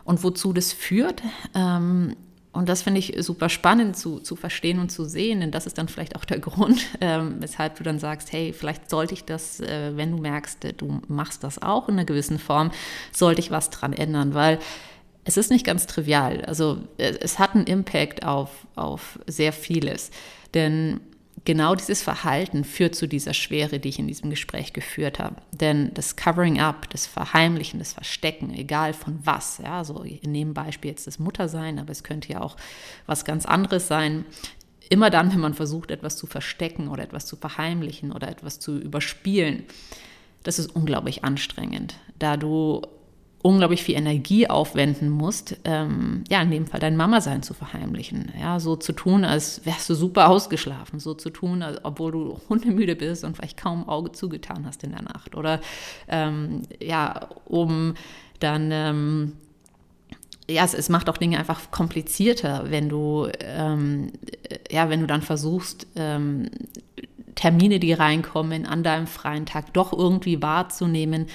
Und 0.05 0.23
wozu 0.23 0.53
das 0.53 0.73
führt, 0.73 1.23
ähm, 1.55 2.15
und 2.57 2.71
das 2.71 2.81
finde 2.81 3.01
ich 3.01 3.15
super 3.19 3.51
spannend 3.51 3.99
zu, 3.99 4.19
zu 4.19 4.35
verstehen 4.35 4.79
und 4.79 4.91
zu 4.91 5.05
sehen, 5.05 5.41
denn 5.41 5.51
das 5.51 5.67
ist 5.67 5.77
dann 5.77 5.89
vielleicht 5.89 6.17
auch 6.17 6.25
der 6.25 6.39
Grund, 6.41 6.87
ähm, 7.03 7.37
weshalb 7.41 7.77
du 7.77 7.85
dann 7.85 7.99
sagst, 7.99 8.33
hey, 8.33 8.55
vielleicht 8.55 8.89
sollte 8.89 9.13
ich 9.13 9.25
das, 9.25 9.61
äh, 9.61 9.95
wenn 9.95 10.13
du 10.13 10.19
merkst, 10.19 10.65
äh, 10.65 10.73
du 10.73 11.03
machst 11.07 11.45
das 11.45 11.61
auch 11.61 11.89
in 11.89 11.97
einer 11.97 12.07
gewissen 12.07 12.39
Form, 12.39 12.71
sollte 13.13 13.41
ich 13.41 13.51
was 13.51 13.69
dran 13.69 13.93
ändern, 13.93 14.33
weil 14.33 14.59
es 15.25 15.37
ist 15.37 15.51
nicht 15.51 15.67
ganz 15.67 15.87
trivial. 15.87 16.45
Also 16.47 16.79
äh, 16.97 17.13
es 17.21 17.39
hat 17.39 17.55
einen 17.55 17.67
Impact 17.67 18.25
auf, 18.25 18.67
auf 18.75 19.19
sehr 19.27 19.53
vieles. 19.53 20.11
Denn 20.55 21.01
genau 21.47 21.75
dieses 21.75 22.03
Verhalten 22.03 22.65
führt 22.65 22.95
zu 22.95 23.07
dieser 23.07 23.33
Schwere, 23.33 23.79
die 23.79 23.89
ich 23.89 23.99
in 23.99 24.09
diesem 24.09 24.29
Gespräch 24.29 24.75
geführt 24.75 25.19
habe. 25.19 25.37
Denn 25.53 25.95
das 25.95 26.17
Covering 26.17 26.61
up, 26.61 26.91
das 26.91 27.07
Verheimlichen, 27.07 27.79
das 27.79 27.95
Verstecken, 27.95 28.53
egal 28.53 28.93
von 28.93 29.21
was, 29.25 29.59
ja, 29.59 29.83
so 29.85 30.03
in 30.03 30.35
dem 30.35 30.53
Beispiel 30.53 30.91
jetzt 30.91 31.07
das 31.07 31.19
Muttersein, 31.19 31.79
aber 31.79 31.93
es 31.93 32.05
könnte 32.05 32.31
ja 32.33 32.43
auch 32.43 32.57
was 33.07 33.25
ganz 33.25 33.47
anderes 33.47 33.89
sein. 33.89 34.27
Immer 34.91 35.09
dann, 35.09 35.33
wenn 35.33 35.41
man 35.41 35.55
versucht, 35.55 35.91
etwas 35.91 36.17
zu 36.17 36.27
verstecken 36.27 36.89
oder 36.89 37.05
etwas 37.05 37.27
zu 37.27 37.37
verheimlichen 37.37 38.13
oder 38.13 38.29
etwas 38.29 38.59
zu 38.59 38.79
überspielen, 38.79 39.65
das 40.43 40.59
ist 40.59 40.75
unglaublich 40.75 41.25
anstrengend, 41.25 41.95
da 42.19 42.37
du 42.37 42.83
unglaublich 43.43 43.83
viel 43.83 43.97
Energie 43.97 44.49
aufwenden 44.49 45.09
musst, 45.09 45.57
ähm, 45.65 46.25
ja, 46.29 46.43
in 46.43 46.51
dem 46.51 46.67
Fall 46.67 46.81
dein 46.81 46.97
Mama-Sein 46.97 47.43
zu 47.43 47.55
verheimlichen. 47.55 48.33
Ja, 48.41 48.59
so 48.59 48.77
zu 48.77 48.93
tun, 48.93 49.25
als 49.25 49.65
wärst 49.65 49.89
du 49.89 49.95
super 49.95 50.29
ausgeschlafen, 50.29 50.99
so 50.99 51.15
zu 51.15 51.31
tun, 51.31 51.63
als, 51.63 51.79
obwohl 51.85 52.13
du 52.13 52.41
hundemüde 52.49 52.97
bist 52.97 53.25
und 53.25 53.37
vielleicht 53.37 53.57
kaum 53.57 53.89
Auge 53.89 54.13
zugetan 54.13 54.67
hast 54.67 54.83
in 54.85 54.91
der 54.91 55.03
Nacht. 55.03 55.37
Oder 55.37 55.61
ähm, 56.09 56.63
ja, 56.81 57.29
um 57.45 57.95
dann 58.41 58.71
ähm, 58.73 59.33
ja, 60.49 60.65
es, 60.65 60.75
es, 60.75 60.89
macht 60.89 61.09
auch 61.09 61.17
Dinge 61.17 61.39
einfach 61.39 61.71
komplizierter, 61.71 62.67
wenn 62.69 62.89
du, 62.89 63.29
ähm, 63.41 64.13
ja, 64.71 64.89
wenn 64.91 65.01
du 65.01 65.07
dann 65.07 65.23
versuchst, 65.23 65.87
ähm, 65.97 66.49
Termine, 67.35 67.79
die 67.81 67.93
reinkommen, 67.93 68.67
an 68.67 68.83
deinem 68.83 69.07
freien 69.07 69.47
Tag 69.47 69.73
doch 69.75 69.93
irgendwie 69.93 70.43
wahrzunehmen. 70.43 71.27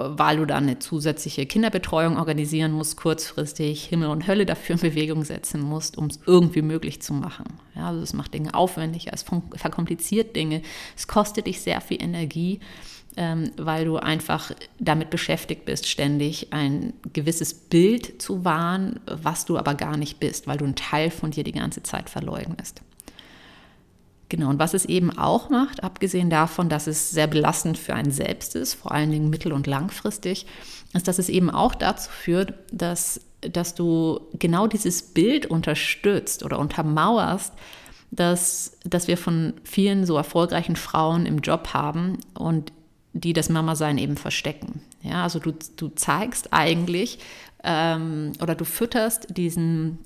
Weil 0.00 0.36
du 0.36 0.44
dann 0.44 0.64
eine 0.64 0.78
zusätzliche 0.78 1.44
Kinderbetreuung 1.44 2.18
organisieren 2.18 2.70
musst, 2.70 2.96
kurzfristig 2.96 3.84
Himmel 3.86 4.10
und 4.10 4.28
Hölle 4.28 4.46
dafür 4.46 4.76
in 4.76 4.80
Bewegung 4.80 5.24
setzen 5.24 5.60
musst, 5.60 5.98
um 5.98 6.06
es 6.06 6.20
irgendwie 6.24 6.62
möglich 6.62 7.02
zu 7.02 7.12
machen. 7.12 7.46
Ja, 7.74 7.88
also 7.88 8.00
es 8.02 8.12
macht 8.12 8.32
Dinge 8.32 8.54
aufwendiger, 8.54 9.12
es 9.12 9.24
verkompliziert 9.56 10.36
Dinge, 10.36 10.62
es 10.96 11.08
kostet 11.08 11.48
dich 11.48 11.60
sehr 11.60 11.80
viel 11.80 12.00
Energie, 12.00 12.60
ähm, 13.16 13.50
weil 13.56 13.86
du 13.86 13.96
einfach 13.96 14.52
damit 14.78 15.10
beschäftigt 15.10 15.64
bist, 15.64 15.88
ständig 15.88 16.52
ein 16.52 16.92
gewisses 17.12 17.52
Bild 17.52 18.22
zu 18.22 18.44
wahren, 18.44 19.00
was 19.06 19.46
du 19.46 19.58
aber 19.58 19.74
gar 19.74 19.96
nicht 19.96 20.20
bist, 20.20 20.46
weil 20.46 20.58
du 20.58 20.64
einen 20.64 20.76
Teil 20.76 21.10
von 21.10 21.32
dir 21.32 21.42
die 21.42 21.52
ganze 21.52 21.82
Zeit 21.82 22.08
verleugnest. 22.08 22.82
Genau, 24.28 24.50
und 24.50 24.58
was 24.58 24.74
es 24.74 24.84
eben 24.84 25.16
auch 25.16 25.48
macht, 25.48 25.82
abgesehen 25.82 26.28
davon, 26.28 26.68
dass 26.68 26.86
es 26.86 27.10
sehr 27.10 27.26
belastend 27.26 27.78
für 27.78 27.94
einen 27.94 28.10
selbst 28.10 28.54
ist, 28.56 28.74
vor 28.74 28.92
allen 28.92 29.10
Dingen 29.10 29.30
mittel- 29.30 29.52
und 29.52 29.66
langfristig, 29.66 30.46
ist, 30.92 31.08
dass 31.08 31.18
es 31.18 31.28
eben 31.28 31.50
auch 31.50 31.74
dazu 31.74 32.10
führt, 32.10 32.52
dass, 32.70 33.20
dass 33.40 33.74
du 33.74 34.20
genau 34.34 34.66
dieses 34.66 35.02
Bild 35.02 35.46
unterstützt 35.46 36.42
oder 36.44 36.58
untermauerst, 36.58 37.54
dass, 38.10 38.78
dass 38.84 39.08
wir 39.08 39.16
von 39.16 39.54
vielen 39.64 40.04
so 40.04 40.16
erfolgreichen 40.16 40.76
Frauen 40.76 41.26
im 41.26 41.38
Job 41.38 41.70
haben 41.72 42.18
und 42.34 42.72
die 43.12 43.32
das 43.32 43.48
Mama-Sein 43.48 43.98
eben 43.98 44.16
verstecken. 44.16 44.80
Ja, 45.02 45.22
also 45.22 45.38
du, 45.38 45.52
du 45.76 45.88
zeigst 45.88 46.52
eigentlich 46.52 47.18
ähm, 47.64 48.32
oder 48.40 48.54
du 48.54 48.64
fütterst 48.64 49.36
diesen, 49.36 49.98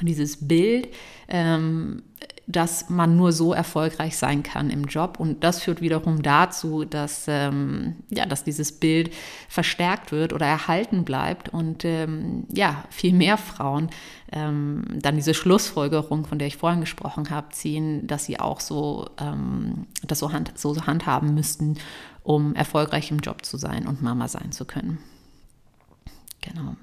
dieses 0.00 0.46
Bild, 0.46 0.88
ähm, 1.28 2.02
dass 2.46 2.90
man 2.90 3.16
nur 3.16 3.32
so 3.32 3.54
erfolgreich 3.54 4.16
sein 4.18 4.42
kann 4.42 4.68
im 4.68 4.84
Job. 4.84 5.18
Und 5.18 5.42
das 5.44 5.62
führt 5.62 5.80
wiederum 5.80 6.22
dazu, 6.22 6.84
dass, 6.84 7.24
ähm, 7.26 7.96
ja, 8.10 8.26
dass 8.26 8.44
dieses 8.44 8.72
Bild 8.72 9.12
verstärkt 9.48 10.12
wird 10.12 10.32
oder 10.32 10.46
erhalten 10.46 11.04
bleibt 11.04 11.48
und 11.48 11.84
ähm, 11.84 12.44
ja, 12.52 12.84
viel 12.90 13.14
mehr 13.14 13.38
Frauen 13.38 13.88
ähm, 14.30 14.84
dann 14.92 15.16
diese 15.16 15.32
Schlussfolgerung, 15.32 16.26
von 16.26 16.38
der 16.38 16.48
ich 16.48 16.56
vorhin 16.56 16.80
gesprochen 16.80 17.30
habe, 17.30 17.48
ziehen, 17.50 18.06
dass 18.06 18.26
sie 18.26 18.38
auch 18.38 18.60
so 18.60 19.08
ähm, 19.18 19.86
das 20.02 20.18
so, 20.18 20.32
hand, 20.32 20.52
so 20.56 20.86
handhaben 20.86 21.34
müssten, 21.34 21.78
um 22.22 22.54
erfolgreich 22.54 23.10
im 23.10 23.18
Job 23.18 23.44
zu 23.44 23.56
sein 23.56 23.86
und 23.86 24.02
Mama 24.02 24.28
sein 24.28 24.52
zu 24.52 24.64
können. 24.64 24.98
Genau. 26.42 26.76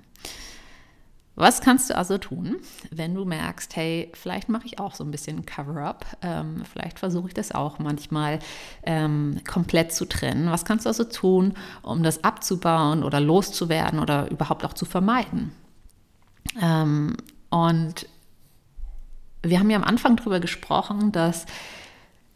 Was 1.36 1.62
kannst 1.62 1.90
du 1.90 1.98
also 1.98 2.18
tun, 2.18 2.58
wenn 2.92 3.16
du 3.16 3.24
merkst, 3.24 3.76
hey, 3.76 4.12
vielleicht 4.14 4.50
mache 4.50 4.66
ich 4.66 4.80
auch 4.80 4.94
so 4.94 5.04
ein 5.04 5.12
bisschen 5.12 5.46
Cover-up, 5.46 6.06
ähm, 6.22 6.64
vielleicht 6.72 7.00
versuche 7.00 7.30
ich 7.30 7.34
das 7.34 7.54
auch 7.54 7.80
manchmal 7.80 8.40
ähm, 8.84 9.40
komplett 9.50 9.94
zu 9.94 10.06
trennen. 10.06 10.52
Was 10.52 10.66
kannst 10.66 10.86
du 10.86 10.90
also 10.90 11.06
tun, 11.06 11.54
um 11.84 12.04
das 12.04 12.24
abzubauen 12.24 13.04
oder 13.04 13.22
loszuwerden 13.22 14.00
oder 14.00 14.30
überhaupt 14.30 14.66
auch 14.66 14.74
zu 14.74 14.86
vermeiden? 14.86 15.52
Ähm, 16.62 17.16
und 17.50 18.08
wir 19.42 19.60
haben 19.60 19.70
ja 19.70 19.78
am 19.78 19.84
Anfang 19.84 20.18
darüber 20.18 20.40
gesprochen, 20.40 21.12
dass, 21.12 21.46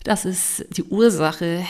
dass 0.03 0.25
es 0.25 0.65
die 0.69 0.83
Ursache 0.83 1.65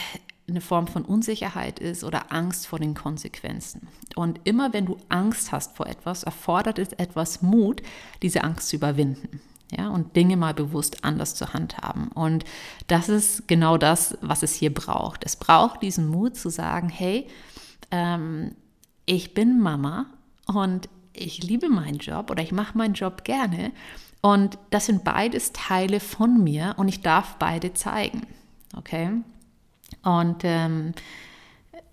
eine 0.47 0.61
Form 0.61 0.87
von 0.87 1.03
Unsicherheit 1.03 1.79
ist 1.79 2.03
oder 2.03 2.31
Angst 2.31 2.67
vor 2.67 2.79
den 2.79 2.93
Konsequenzen. 2.93 3.87
Und 4.15 4.39
immer 4.43 4.73
wenn 4.73 4.85
du 4.85 4.97
Angst 5.09 5.51
hast 5.51 5.75
vor 5.75 5.87
etwas, 5.87 6.23
erfordert 6.23 6.77
es 6.77 6.93
etwas 6.93 7.41
Mut, 7.41 7.81
diese 8.21 8.43
Angst 8.43 8.69
zu 8.69 8.75
überwinden. 8.75 9.41
Ja, 9.71 9.89
und 9.89 10.15
Dinge 10.15 10.37
mal 10.37 10.53
bewusst 10.53 11.03
anders 11.03 11.33
zu 11.33 11.53
handhaben. 11.53 12.09
Und 12.09 12.45
das 12.87 13.09
ist 13.09 13.47
genau 13.47 13.77
das, 13.77 14.15
was 14.21 14.43
es 14.43 14.53
hier 14.53 14.71
braucht. 14.71 15.25
Es 15.25 15.35
braucht 15.35 15.81
diesen 15.81 16.07
Mut 16.07 16.37
zu 16.37 16.49
sagen, 16.49 16.87
hey, 16.89 17.27
ähm, 17.89 18.55
ich 19.07 19.33
bin 19.33 19.59
Mama 19.59 20.05
und 20.45 20.87
ich 21.13 21.43
liebe 21.43 21.69
meinen 21.69 21.97
Job 21.97 22.29
oder 22.29 22.43
ich 22.43 22.51
mache 22.51 22.77
meinen 22.77 22.93
Job 22.93 23.23
gerne. 23.23 23.71
Und 24.21 24.59
das 24.69 24.85
sind 24.85 25.03
beides 25.03 25.51
Teile 25.51 25.99
von 25.99 26.43
mir 26.43 26.75
und 26.77 26.87
ich 26.87 27.01
darf 27.01 27.37
beide 27.37 27.73
zeigen. 27.73 28.21
Okay? 28.77 29.09
Und 30.05 30.43
ähm, 30.43 30.93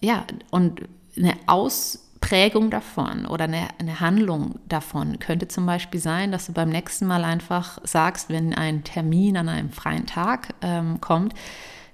ja, 0.01 0.25
und 0.51 0.83
eine 1.17 1.35
Ausprägung 1.47 2.71
davon 2.71 3.27
oder 3.27 3.45
eine, 3.45 3.69
eine 3.79 4.01
Handlung 4.01 4.59
davon 4.69 5.19
könnte 5.19 5.49
zum 5.49 5.67
Beispiel 5.67 6.01
sein, 6.01 6.31
dass 6.31 6.47
du 6.47 6.53
beim 6.53 6.69
nächsten 6.69 7.07
Mal 7.07 7.25
einfach 7.25 7.79
sagst, 7.85 8.29
wenn 8.29 8.55
ein 8.55 8.85
Termin 8.85 9.37
an 9.37 9.49
einem 9.49 9.71
freien 9.71 10.07
Tag 10.07 10.55
ähm, 10.63 11.01
kommt, 11.01 11.35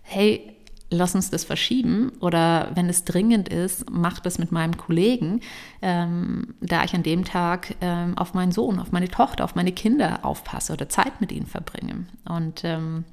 hey, 0.03 0.55
lass 0.91 1.15
uns 1.15 1.31
das 1.31 1.45
verschieben 1.45 2.13
oder 2.21 2.71
wenn 2.75 2.89
es 2.89 3.05
dringend 3.05 3.49
ist, 3.49 3.91
mach 3.91 4.21
das 4.21 4.39
mit 4.39 4.53
meinem 4.53 4.77
Kollegen, 4.77 5.41
ähm, 5.83 6.55
da 6.61 6.85
ich 6.85 6.95
an 6.95 7.03
dem 7.03 7.25
Tag 7.25 7.77
ähm, 7.81 8.17
auf 8.17 8.35
meinen 8.35 8.53
Sohn, 8.53 8.79
auf 8.79 8.91
meine 8.91 9.09
Tochter, 9.09 9.45
auf 9.45 9.55
meine 9.55 9.73
Kinder 9.73 10.25
aufpasse 10.25 10.73
oder 10.73 10.89
Zeit 10.89 11.21
mit 11.21 11.31
ihnen 11.31 11.47
verbringe 11.47 12.07
und 12.27 12.65
ähm, 12.65 13.05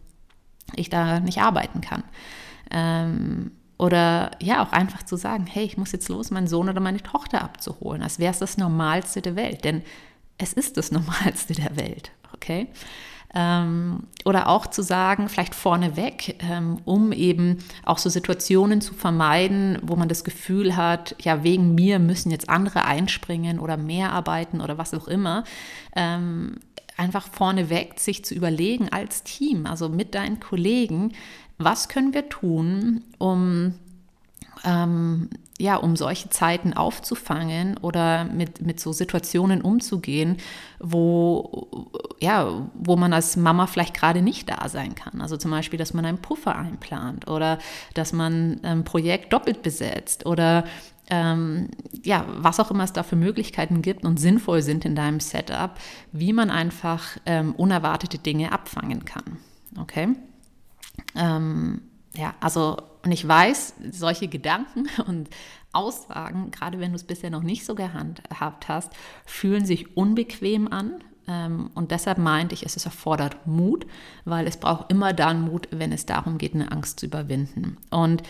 ich 0.75 0.89
da 0.89 1.19
nicht 1.19 1.41
arbeiten 1.41 1.81
kann. 1.81 2.03
Ähm, 2.71 3.51
oder 3.77 4.31
ja, 4.41 4.63
auch 4.63 4.71
einfach 4.71 5.03
zu 5.03 5.17
sagen, 5.17 5.45
hey, 5.47 5.65
ich 5.65 5.77
muss 5.77 5.91
jetzt 5.91 6.07
los, 6.07 6.31
meinen 6.31 6.47
Sohn 6.47 6.69
oder 6.69 6.79
meine 6.79 7.01
Tochter 7.01 7.43
abzuholen, 7.43 8.01
als 8.01 8.19
wäre 8.19 8.31
es 8.31 8.39
das 8.39 8.57
Normalste 8.57 9.21
der 9.21 9.35
Welt. 9.35 9.63
Denn 9.63 9.81
es 10.37 10.53
ist 10.53 10.77
das 10.77 10.91
Normalste 10.93 11.53
der 11.53 11.75
Welt, 11.75 12.11
okay? 12.33 12.67
Ähm, 13.37 14.03
oder 14.23 14.47
auch 14.47 14.67
zu 14.67 14.81
sagen, 14.81 15.27
vielleicht 15.27 15.55
vorneweg, 15.55 16.41
ähm, 16.41 16.77
um 16.85 17.11
eben 17.11 17.57
auch 17.83 17.97
so 17.97 18.09
Situationen 18.09 18.79
zu 18.79 18.93
vermeiden, 18.93 19.77
wo 19.81 19.97
man 19.97 20.07
das 20.07 20.23
Gefühl 20.23 20.77
hat, 20.77 21.17
ja, 21.19 21.43
wegen 21.43 21.75
mir 21.75 21.99
müssen 21.99 22.31
jetzt 22.31 22.47
andere 22.47 22.85
einspringen 22.85 23.59
oder 23.59 23.75
mehr 23.75 24.13
arbeiten 24.13 24.61
oder 24.61 24.77
was 24.77 24.93
auch 24.93 25.09
immer. 25.09 25.43
Ähm, 25.97 26.59
einfach 26.95 27.27
vorneweg 27.27 27.99
sich 27.99 28.23
zu 28.23 28.33
überlegen 28.33 28.87
als 28.89 29.23
Team, 29.23 29.65
also 29.65 29.89
mit 29.89 30.15
deinen 30.15 30.39
Kollegen, 30.39 31.11
was 31.57 31.87
können 31.89 32.13
wir 32.13 32.29
tun, 32.29 33.03
um, 33.17 33.75
ähm, 34.63 35.29
ja, 35.57 35.77
um 35.77 35.95
solche 35.95 36.29
Zeiten 36.29 36.73
aufzufangen 36.73 37.77
oder 37.77 38.25
mit, 38.25 38.61
mit 38.61 38.79
so 38.79 38.91
Situationen 38.91 39.61
umzugehen, 39.61 40.37
wo, 40.79 41.89
ja, 42.19 42.69
wo 42.73 42.97
man 42.97 43.13
als 43.13 43.37
Mama 43.37 43.67
vielleicht 43.67 43.93
gerade 43.93 44.21
nicht 44.21 44.49
da 44.49 44.67
sein 44.67 44.95
kann. 44.95 45.21
Also 45.21 45.37
zum 45.37 45.51
Beispiel, 45.51 45.79
dass 45.79 45.93
man 45.93 46.05
einen 46.05 46.17
Puffer 46.17 46.57
einplant 46.57 47.29
oder 47.29 47.57
dass 47.93 48.11
man 48.11 48.59
ein 48.63 48.83
Projekt 48.83 49.31
doppelt 49.31 49.61
besetzt 49.61 50.25
oder 50.25 50.65
ähm, 51.09 51.69
ja, 52.03 52.25
was 52.27 52.59
auch 52.59 52.71
immer 52.71 52.83
es 52.83 52.93
da 52.93 53.03
für 53.03 53.15
Möglichkeiten 53.15 53.81
gibt 53.81 54.03
und 54.03 54.19
sinnvoll 54.19 54.61
sind 54.61 54.85
in 54.85 54.95
deinem 54.95 55.19
Setup, 55.19 55.75
wie 56.11 56.33
man 56.33 56.49
einfach 56.49 57.17
ähm, 57.25 57.53
unerwartete 57.55 58.17
Dinge 58.17 58.51
abfangen 58.51 59.05
kann. 59.05 59.37
Okay? 59.79 60.09
Ähm, 61.15 61.81
ja, 62.15 62.33
also, 62.39 62.77
und 63.03 63.11
ich 63.11 63.27
weiß, 63.27 63.75
solche 63.91 64.27
Gedanken 64.27 64.87
und 65.07 65.29
Aussagen, 65.73 66.51
gerade 66.51 66.79
wenn 66.79 66.91
du 66.91 66.95
es 66.95 67.03
bisher 67.03 67.29
noch 67.29 67.43
nicht 67.43 67.65
so 67.65 67.75
gehandhabt 67.75 68.69
hast, 68.69 68.93
fühlen 69.25 69.65
sich 69.65 69.97
unbequem 69.97 70.71
an. 70.71 71.03
Ähm, 71.27 71.71
und 71.75 71.91
deshalb 71.91 72.17
meinte 72.17 72.55
ich, 72.55 72.63
es 72.63 72.83
erfordert 72.85 73.45
Mut, 73.45 73.85
weil 74.23 74.47
es 74.47 74.57
braucht 74.57 74.91
immer 74.91 75.11
dann 75.11 75.41
Mut, 75.41 75.67
wenn 75.71 75.91
es 75.91 76.05
darum 76.05 76.37
geht, 76.37 76.53
eine 76.53 76.71
Angst 76.71 76.99
zu 76.99 77.07
überwinden. 77.07 77.77
Und 77.89 78.23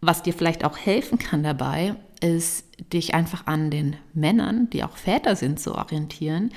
was 0.00 0.22
dir 0.22 0.34
vielleicht 0.34 0.64
auch 0.64 0.76
helfen 0.76 1.18
kann 1.18 1.42
dabei, 1.42 1.96
ist, 2.20 2.66
dich 2.92 3.14
einfach 3.14 3.46
an 3.46 3.70
den 3.70 3.96
Männern, 4.12 4.68
die 4.70 4.84
auch 4.84 4.96
Väter 4.96 5.36
sind, 5.36 5.58
zu 5.58 5.74
orientieren. 5.74 6.52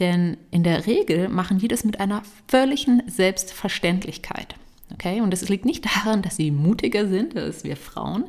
Denn 0.00 0.38
in 0.50 0.62
der 0.62 0.86
Regel 0.86 1.28
machen 1.28 1.58
die 1.58 1.68
das 1.68 1.84
mit 1.84 2.00
einer 2.00 2.22
völligen 2.48 3.02
Selbstverständlichkeit. 3.06 4.54
Okay? 4.92 5.20
Und 5.20 5.32
es 5.32 5.48
liegt 5.48 5.64
nicht 5.64 5.84
daran, 5.84 6.22
dass 6.22 6.36
sie 6.36 6.50
mutiger 6.50 7.06
sind 7.06 7.36
als 7.36 7.64
wir 7.64 7.76
Frauen, 7.76 8.24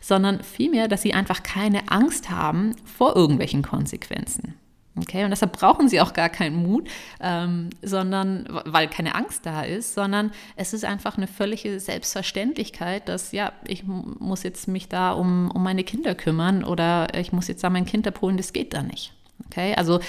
sondern 0.00 0.42
vielmehr, 0.42 0.88
dass 0.88 1.02
sie 1.02 1.14
einfach 1.14 1.42
keine 1.42 1.90
Angst 1.90 2.30
haben 2.30 2.74
vor 2.84 3.16
irgendwelchen 3.16 3.62
Konsequenzen. 3.62 4.54
Okay, 4.94 5.24
und 5.24 5.30
deshalb 5.30 5.52
brauchen 5.52 5.88
sie 5.88 6.02
auch 6.02 6.12
gar 6.12 6.28
keinen 6.28 6.56
Mut, 6.56 6.86
ähm, 7.18 7.70
sondern 7.80 8.46
weil 8.66 8.88
keine 8.88 9.14
Angst 9.14 9.46
da 9.46 9.62
ist, 9.62 9.94
sondern 9.94 10.32
es 10.54 10.74
ist 10.74 10.84
einfach 10.84 11.16
eine 11.16 11.28
völlige 11.28 11.80
Selbstverständlichkeit, 11.80 13.08
dass 13.08 13.32
ja, 13.32 13.54
ich 13.66 13.84
muss 13.84 14.42
jetzt 14.42 14.68
mich 14.68 14.88
da 14.88 15.12
um, 15.12 15.50
um 15.50 15.62
meine 15.62 15.82
Kinder 15.82 16.14
kümmern 16.14 16.62
oder 16.62 17.14
ich 17.14 17.32
muss 17.32 17.48
jetzt 17.48 17.64
da 17.64 17.70
mein 17.70 17.86
Kind 17.86 18.06
abholen, 18.06 18.36
das 18.36 18.52
geht 18.52 18.74
da 18.74 18.82
nicht. 18.82 19.14
Okay, 19.46 19.74
also 19.74 20.00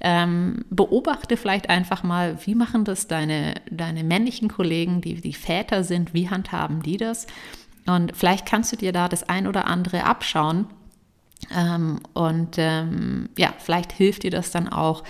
ähm, 0.00 0.64
beobachte 0.70 1.36
vielleicht 1.36 1.70
einfach 1.70 2.02
mal, 2.02 2.38
wie 2.44 2.54
machen 2.54 2.84
das 2.84 3.06
deine, 3.06 3.54
deine 3.70 4.04
männlichen 4.04 4.48
Kollegen, 4.48 5.00
die, 5.00 5.14
die 5.14 5.32
Väter 5.32 5.84
sind, 5.84 6.12
wie 6.12 6.28
handhaben 6.28 6.82
die 6.82 6.96
das? 6.96 7.26
Und 7.86 8.14
vielleicht 8.14 8.46
kannst 8.46 8.72
du 8.72 8.76
dir 8.76 8.92
da 8.92 9.08
das 9.08 9.28
ein 9.28 9.46
oder 9.46 9.66
andere 9.66 10.04
abschauen 10.04 10.66
ähm, 11.54 12.00
und 12.12 12.56
ähm, 12.58 13.30
ja, 13.38 13.54
vielleicht 13.58 13.92
hilft 13.92 14.22
dir 14.22 14.30
das 14.30 14.50
dann 14.50 14.68
auch, 14.68 15.02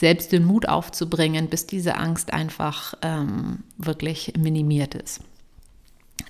selbst 0.00 0.32
den 0.32 0.44
Mut 0.44 0.66
aufzubringen, 0.66 1.48
bis 1.48 1.66
diese 1.66 1.96
Angst 1.96 2.32
einfach 2.32 2.94
ähm, 3.02 3.64
wirklich 3.76 4.32
minimiert 4.38 4.94
ist. 4.94 5.20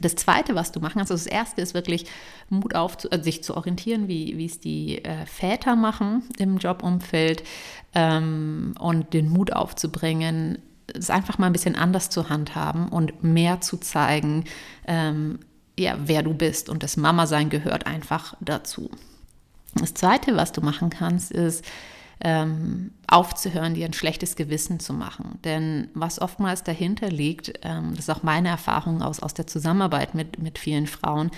Das 0.00 0.14
Zweite, 0.14 0.54
was 0.54 0.73
du 0.73 0.80
machen 0.80 0.99
kannst, 0.99 1.11
also 1.11 1.25
das 1.25 1.32
Erste 1.32 1.61
ist 1.61 1.75
wirklich 1.75 2.06
Mut 2.49 2.75
auf, 2.75 2.99
also 3.11 3.23
sich 3.23 3.42
zu 3.42 3.56
orientieren, 3.56 4.09
wie, 4.09 4.37
wie 4.37 4.47
es 4.47 4.61
die 4.61 5.04
äh, 5.04 5.26
Väter 5.26 5.76
machen 5.76 6.23
im 6.38 6.59
Jobumfeld 6.59 7.42
ähm, 7.94 8.75
und 8.78 9.12
den 9.12 9.28
Mut 9.28 9.52
aufzubringen, 9.52 10.59
es 10.94 11.11
einfach 11.11 11.38
mal 11.38 11.47
ein 11.47 11.52
bisschen 11.52 11.76
anders 11.76 12.11
zu 12.11 12.28
handhaben 12.28 12.88
und 12.88 13.23
mehr 13.23 13.61
zu 13.61 13.76
zeigen, 13.76 14.44
ähm, 14.87 15.38
ja, 15.78 15.97
wer 16.04 16.23
du 16.23 16.35
bist. 16.35 16.68
Und 16.68 16.82
das 16.82 16.97
Mama-Sein 16.97 17.49
gehört 17.49 17.87
einfach 17.87 18.35
dazu. 18.40 18.90
Das 19.75 19.94
Zweite, 19.94 20.37
was 20.37 20.52
du 20.52 20.61
machen 20.61 20.90
kannst, 20.90 21.30
ist 21.30 21.64
ähm, 22.23 22.91
aufzuhören, 23.07 23.75
dir 23.75 23.87
ein 23.87 23.95
schlechtes 23.95 24.37
Gewissen 24.37 24.79
zu 24.79 24.93
machen. 24.93 25.39
Denn 25.45 25.89
was 25.95 26.21
oftmals 26.21 26.62
dahinter 26.62 27.09
liegt, 27.09 27.53
ähm, 27.62 27.91
das 27.91 28.00
ist 28.00 28.11
auch 28.11 28.23
meine 28.23 28.49
Erfahrung 28.49 29.03
aus, 29.03 29.21
aus 29.21 29.33
der 29.33 29.47
Zusammenarbeit 29.47 30.15
mit, 30.15 30.39
mit 30.39 30.59
vielen 30.59 30.87
Frauen, 30.87 31.31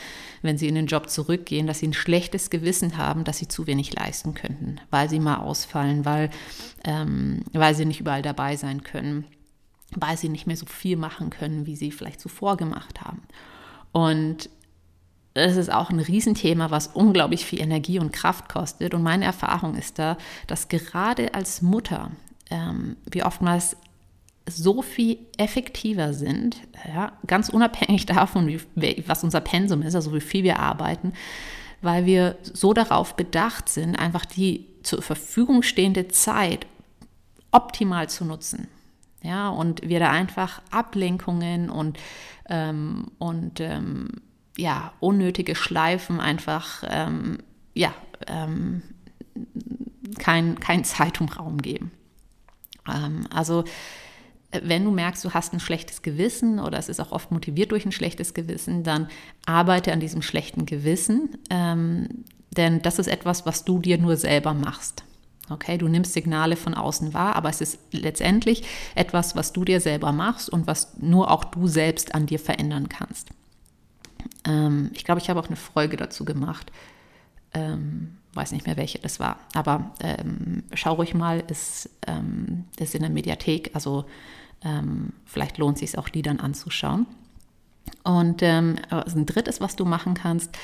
wenn 0.42 0.58
sie 0.58 0.68
in 0.68 0.74
den 0.74 0.86
Job 0.86 1.08
zurückgehen, 1.08 1.66
dass 1.66 1.78
sie 1.78 1.88
ein 1.88 1.94
schlechtes 1.94 2.50
Gewissen 2.50 2.98
haben, 2.98 3.24
dass 3.24 3.38
sie 3.38 3.48
zu 3.48 3.66
wenig 3.66 3.94
leisten 3.94 4.34
könnten, 4.34 4.80
weil 4.90 5.08
sie 5.08 5.20
mal 5.20 5.36
ausfallen, 5.36 6.04
weil, 6.04 6.30
ähm, 6.84 7.42
weil 7.52 7.74
sie 7.74 7.84
nicht 7.84 8.00
überall 8.00 8.22
dabei 8.22 8.56
sein 8.56 8.82
können, 8.82 9.24
weil 9.94 10.16
sie 10.16 10.28
nicht 10.28 10.46
mehr 10.46 10.56
so 10.56 10.66
viel 10.66 10.96
machen 10.96 11.30
können, 11.30 11.66
wie 11.66 11.76
sie 11.76 11.92
vielleicht 11.92 12.20
zuvor 12.20 12.56
gemacht 12.56 13.02
haben. 13.02 13.22
Und 13.92 14.50
das 15.34 15.56
ist 15.56 15.72
auch 15.72 15.90
ein 15.90 16.00
Riesenthema, 16.00 16.70
was 16.70 16.88
unglaublich 16.88 17.46
viel 17.46 17.60
Energie 17.60 17.98
und 17.98 18.12
Kraft 18.12 18.48
kostet. 18.48 18.94
Und 18.94 19.02
meine 19.02 19.24
Erfahrung 19.24 19.76
ist 19.76 19.98
da, 19.98 20.18
dass 20.46 20.68
gerade 20.68 21.34
als 21.34 21.62
Mutter 21.62 22.10
ähm, 22.50 22.96
wir 23.10 23.26
oftmals 23.26 23.76
so 24.46 24.82
viel 24.82 25.18
effektiver 25.38 26.12
sind, 26.12 26.56
ja, 26.86 27.12
ganz 27.26 27.48
unabhängig 27.48 28.06
davon, 28.06 28.48
wie, 28.48 29.04
was 29.06 29.24
unser 29.24 29.40
Pensum 29.40 29.82
ist, 29.82 29.94
also 29.94 30.12
wie 30.12 30.20
viel 30.20 30.44
wir 30.44 30.58
arbeiten, 30.58 31.12
weil 31.80 32.06
wir 32.06 32.36
so 32.42 32.72
darauf 32.72 33.16
bedacht 33.16 33.68
sind, 33.68 33.96
einfach 33.96 34.24
die 34.24 34.66
zur 34.82 35.02
Verfügung 35.02 35.62
stehende 35.62 36.08
Zeit 36.08 36.66
optimal 37.52 38.08
zu 38.08 38.24
nutzen. 38.24 38.68
Ja, 39.22 39.50
und 39.50 39.88
wir 39.88 40.00
da 40.00 40.10
einfach 40.10 40.60
Ablenkungen 40.70 41.70
und, 41.70 41.96
ähm, 42.48 43.06
und 43.18 43.60
ähm, 43.60 44.08
ja, 44.56 44.92
unnötige 45.00 45.54
Schleifen 45.54 46.20
einfach 46.20 46.84
ähm, 46.88 47.38
ja, 47.74 47.94
ähm, 48.26 48.82
kein, 50.18 50.60
kein 50.60 50.84
Zeit 50.84 51.20
und 51.20 51.38
Raum 51.38 51.58
geben. 51.58 51.90
Ähm, 52.88 53.26
also 53.30 53.64
wenn 54.50 54.84
du 54.84 54.90
merkst, 54.90 55.24
du 55.24 55.32
hast 55.32 55.54
ein 55.54 55.60
schlechtes 55.60 56.02
Gewissen 56.02 56.58
oder 56.60 56.78
es 56.78 56.88
ist 56.88 57.00
auch 57.00 57.12
oft 57.12 57.30
motiviert 57.30 57.72
durch 57.72 57.86
ein 57.86 57.92
schlechtes 57.92 58.34
Gewissen, 58.34 58.82
dann 58.82 59.08
arbeite 59.46 59.92
an 59.92 60.00
diesem 60.00 60.20
schlechten 60.20 60.66
Gewissen, 60.66 61.38
ähm, 61.48 62.24
denn 62.50 62.82
das 62.82 62.98
ist 62.98 63.06
etwas, 63.06 63.46
was 63.46 63.64
du 63.64 63.78
dir 63.78 63.96
nur 63.96 64.16
selber 64.16 64.52
machst. 64.52 65.04
Okay, 65.48 65.78
du 65.78 65.88
nimmst 65.88 66.12
Signale 66.12 66.56
von 66.56 66.74
außen 66.74 67.14
wahr, 67.14 67.34
aber 67.34 67.48
es 67.48 67.60
ist 67.60 67.78
letztendlich 67.92 68.62
etwas, 68.94 69.34
was 69.34 69.52
du 69.52 69.64
dir 69.64 69.80
selber 69.80 70.12
machst 70.12 70.50
und 70.50 70.66
was 70.66 70.98
nur 70.98 71.30
auch 71.30 71.44
du 71.44 71.66
selbst 71.66 72.14
an 72.14 72.26
dir 72.26 72.38
verändern 72.38 72.88
kannst. 72.88 73.30
Ähm, 74.44 74.90
ich 74.94 75.04
glaube, 75.04 75.20
ich 75.20 75.30
habe 75.30 75.40
auch 75.40 75.46
eine 75.46 75.56
Folge 75.56 75.96
dazu 75.96 76.24
gemacht. 76.24 76.72
Ähm, 77.54 78.18
weiß 78.34 78.52
nicht 78.52 78.66
mehr, 78.66 78.76
welche 78.76 78.98
das 78.98 79.20
war. 79.20 79.38
Aber 79.54 79.92
ähm, 80.00 80.64
schau 80.74 80.94
ruhig 80.94 81.14
mal, 81.14 81.40
ist, 81.48 81.90
ähm, 82.06 82.64
ist 82.78 82.94
in 82.94 83.02
der 83.02 83.10
Mediathek. 83.10 83.70
Also 83.74 84.06
ähm, 84.64 85.12
vielleicht 85.26 85.58
lohnt 85.58 85.76
es 85.76 85.90
sich 85.90 85.98
auch, 85.98 86.08
die 86.08 86.22
dann 86.22 86.40
anzuschauen. 86.40 87.06
Und 88.04 88.42
ähm, 88.42 88.76
also 88.90 89.18
ein 89.18 89.26
drittes, 89.26 89.60
was 89.60 89.76
du 89.76 89.84
machen 89.84 90.14
kannst, 90.14 90.56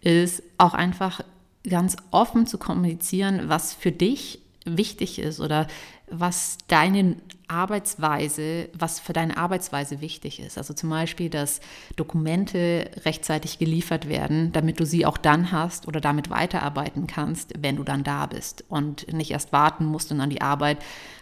ist 0.00 0.42
auch 0.58 0.74
einfach 0.74 1.20
ganz 1.68 1.96
offen 2.10 2.46
zu 2.46 2.58
kommunizieren, 2.58 3.48
was 3.48 3.74
für 3.74 3.92
dich 3.92 4.40
wichtig 4.64 5.18
ist 5.18 5.40
oder 5.40 5.66
was 6.08 6.58
deine 6.68 7.16
Arbeitsweise, 7.48 8.68
was 8.76 9.00
für 9.00 9.12
deine 9.12 9.36
Arbeitsweise 9.36 10.00
wichtig 10.00 10.40
ist. 10.40 10.58
Also 10.58 10.74
zum 10.74 10.90
Beispiel, 10.90 11.30
dass 11.30 11.60
Dokumente 11.96 12.90
rechtzeitig 13.04 13.58
geliefert 13.58 14.08
werden, 14.08 14.52
damit 14.52 14.80
du 14.80 14.86
sie 14.86 15.06
auch 15.06 15.18
dann 15.18 15.52
hast 15.52 15.86
oder 15.86 16.00
damit 16.00 16.30
weiterarbeiten 16.30 17.06
kannst, 17.06 17.54
wenn 17.60 17.76
du 17.76 17.84
dann 17.84 18.04
da 18.04 18.26
bist 18.26 18.64
und 18.68 19.12
nicht 19.12 19.30
erst 19.30 19.52
warten 19.52 19.84
musst 19.84 20.10
und 20.12 20.18
dann 20.18 20.30
die 20.30 20.42
Arbeit 20.42 20.78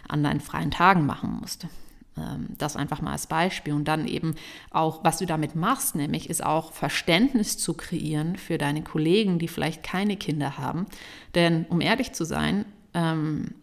an 0.07 0.23
deinen 0.23 0.41
freien 0.41 0.71
Tagen 0.71 1.05
machen 1.05 1.37
musst. 1.41 1.67
Ähm, 2.17 2.47
das 2.57 2.75
einfach 2.75 3.01
mal 3.01 3.11
als 3.11 3.27
Beispiel. 3.27 3.73
Und 3.73 3.87
dann 3.87 4.07
eben 4.07 4.35
auch, 4.71 5.03
was 5.03 5.17
du 5.17 5.25
damit 5.25 5.55
machst, 5.55 5.95
nämlich 5.95 6.29
ist 6.29 6.43
auch 6.43 6.71
Verständnis 6.71 7.57
zu 7.57 7.73
kreieren 7.73 8.37
für 8.37 8.57
deine 8.57 8.83
Kollegen, 8.83 9.39
die 9.39 9.47
vielleicht 9.47 9.83
keine 9.83 10.15
Kinder 10.15 10.57
haben. 10.57 10.85
Denn 11.35 11.65
um 11.69 11.81
ehrlich 11.81 12.13
zu 12.13 12.25
sein, 12.25 12.65
ähm, 12.93 13.53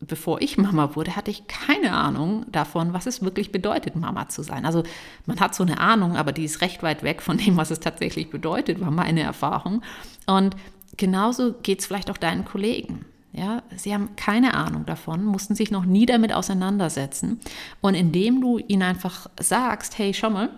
bevor 0.00 0.40
ich 0.40 0.58
Mama 0.58 0.94
wurde, 0.94 1.16
hatte 1.16 1.30
ich 1.30 1.46
keine 1.48 1.92
Ahnung 1.92 2.46
davon, 2.50 2.92
was 2.92 3.06
es 3.06 3.22
wirklich 3.22 3.50
bedeutet, 3.50 3.96
Mama 3.96 4.28
zu 4.28 4.42
sein. 4.42 4.64
Also 4.64 4.82
man 5.26 5.40
hat 5.40 5.54
so 5.54 5.64
eine 5.64 5.80
Ahnung, 5.80 6.16
aber 6.16 6.32
die 6.32 6.44
ist 6.44 6.60
recht 6.60 6.82
weit 6.82 7.02
weg 7.02 7.20
von 7.22 7.38
dem, 7.38 7.56
was 7.56 7.70
es 7.70 7.80
tatsächlich 7.80 8.30
bedeutet, 8.30 8.80
war 8.80 8.90
meine 8.90 9.22
Erfahrung. 9.22 9.82
Und 10.26 10.54
genauso 10.96 11.52
geht 11.52 11.80
es 11.80 11.86
vielleicht 11.86 12.10
auch 12.10 12.16
deinen 12.16 12.44
Kollegen. 12.44 13.04
Ja, 13.32 13.62
sie 13.76 13.92
haben 13.92 14.16
keine 14.16 14.54
Ahnung 14.54 14.86
davon, 14.86 15.24
mussten 15.24 15.54
sich 15.54 15.70
noch 15.70 15.84
nie 15.84 16.06
damit 16.06 16.32
auseinandersetzen. 16.32 17.40
Und 17.80 17.94
indem 17.94 18.40
du 18.40 18.58
ihnen 18.58 18.82
einfach 18.82 19.28
sagst, 19.38 19.98
hey, 19.98 20.14
schau 20.14 20.30
mal, 20.30 20.48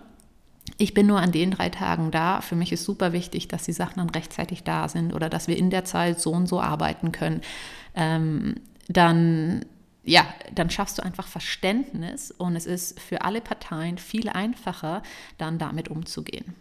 ich 0.78 0.94
bin 0.94 1.06
nur 1.06 1.18
an 1.18 1.32
den 1.32 1.50
drei 1.50 1.68
Tagen 1.68 2.10
da. 2.10 2.40
Für 2.40 2.56
mich 2.56 2.72
ist 2.72 2.84
super 2.84 3.12
wichtig, 3.12 3.48
dass 3.48 3.64
die 3.64 3.72
Sachen 3.72 3.96
dann 3.96 4.10
rechtzeitig 4.10 4.62
da 4.62 4.88
sind 4.88 5.14
oder 5.14 5.28
dass 5.28 5.48
wir 5.48 5.56
in 5.56 5.70
der 5.70 5.84
Zeit 5.84 6.20
so 6.20 6.30
und 6.30 6.46
so 6.46 6.60
arbeiten 6.60 7.12
können. 7.12 7.40
Ähm, 7.94 8.54
dann 8.92 9.64
ja, 10.02 10.26
dann 10.54 10.70
schaffst 10.70 10.98
du 10.98 11.02
einfach 11.02 11.26
Verständnis 11.26 12.30
und 12.30 12.56
es 12.56 12.66
ist 12.66 12.98
für 12.98 13.22
alle 13.22 13.40
Parteien 13.40 13.98
viel 13.98 14.28
einfacher, 14.28 15.02
dann 15.38 15.58
damit 15.58 15.88
umzugehen. 15.88 16.54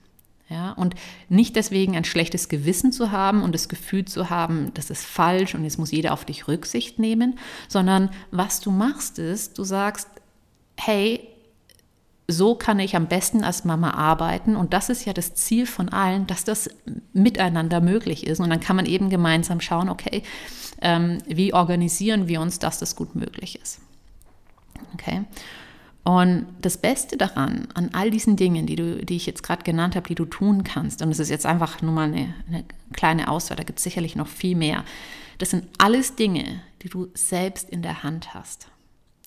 Ja, 0.50 0.72
und 0.72 0.96
nicht 1.30 1.56
deswegen 1.56 1.96
ein 1.96 2.06
schlechtes 2.06 2.50
Gewissen 2.50 2.92
zu 2.92 3.12
haben 3.12 3.44
und 3.44 3.54
das 3.54 3.70
Gefühl 3.70 4.06
zu 4.06 4.32
haben, 4.32 4.72
das 4.74 4.90
ist 4.90 5.06
falsch 5.06 5.54
und 5.54 5.64
jetzt 5.64 5.78
muss 5.78 5.92
jeder 5.92 6.12
auf 6.12 6.26
dich 6.26 6.48
Rücksicht 6.48 6.98
nehmen, 6.98 7.38
sondern 7.68 8.10
was 8.32 8.60
du 8.60 8.72
machst 8.72 9.20
ist, 9.20 9.60
du 9.60 9.64
sagst, 9.64 10.10
hey, 10.76 11.28
so 12.30 12.56
kann 12.56 12.80
ich 12.80 12.96
am 12.96 13.08
besten 13.08 13.44
als 13.44 13.66
Mama 13.66 13.92
arbeiten. 13.92 14.56
Und 14.56 14.74
das 14.74 14.90
ist 14.90 15.06
ja 15.06 15.14
das 15.14 15.34
Ziel 15.34 15.66
von 15.66 15.90
allen, 15.90 16.28
dass 16.28 16.44
das 16.44 16.70
miteinander 17.12 17.82
möglich 17.82 18.26
ist. 18.26 18.40
Und 18.40 18.50
dann 18.50 18.60
kann 18.60 18.76
man 18.76 18.86
eben 18.86 19.10
gemeinsam 19.10 19.60
schauen, 19.62 19.90
okay, 19.90 20.24
ähm, 20.82 21.18
wie 21.26 21.54
organisieren 21.54 22.28
wir 22.28 22.40
uns, 22.40 22.60
dass 22.60 22.80
das 22.80 22.96
gut 22.96 23.16
möglich 23.16 23.60
ist. 23.62 23.80
Okay. 24.94 25.24
Und 26.04 26.48
das 26.62 26.78
Beste 26.78 27.18
daran, 27.18 27.68
an 27.74 27.90
all 27.94 28.10
diesen 28.10 28.36
Dingen, 28.36 28.66
die, 28.66 28.76
du, 28.76 29.04
die 29.06 29.16
ich 29.16 29.26
jetzt 29.26 29.44
gerade 29.44 29.64
genannt 29.64 29.96
habe, 29.96 30.08
die 30.08 30.16
du 30.16 30.26
tun 30.26 30.64
kannst, 30.64 31.02
und 31.02 31.12
es 31.12 31.20
ist 31.20 31.30
jetzt 31.30 31.46
einfach 31.46 31.82
nur 31.82 31.92
mal 31.92 32.08
eine, 32.08 32.34
eine 32.48 32.64
kleine 32.94 33.28
Auswahl, 33.28 33.58
da 33.58 33.64
gibt 33.64 33.80
es 33.80 33.84
sicherlich 33.84 34.16
noch 34.16 34.28
viel 34.28 34.56
mehr, 34.56 34.86
das 35.40 35.52
sind 35.52 35.68
alles 35.78 36.16
Dinge, 36.16 36.62
die 36.82 36.90
du 36.90 37.10
selbst 37.14 37.70
in 37.70 37.82
der 37.82 38.02
Hand 38.02 38.34
hast. 38.34 38.70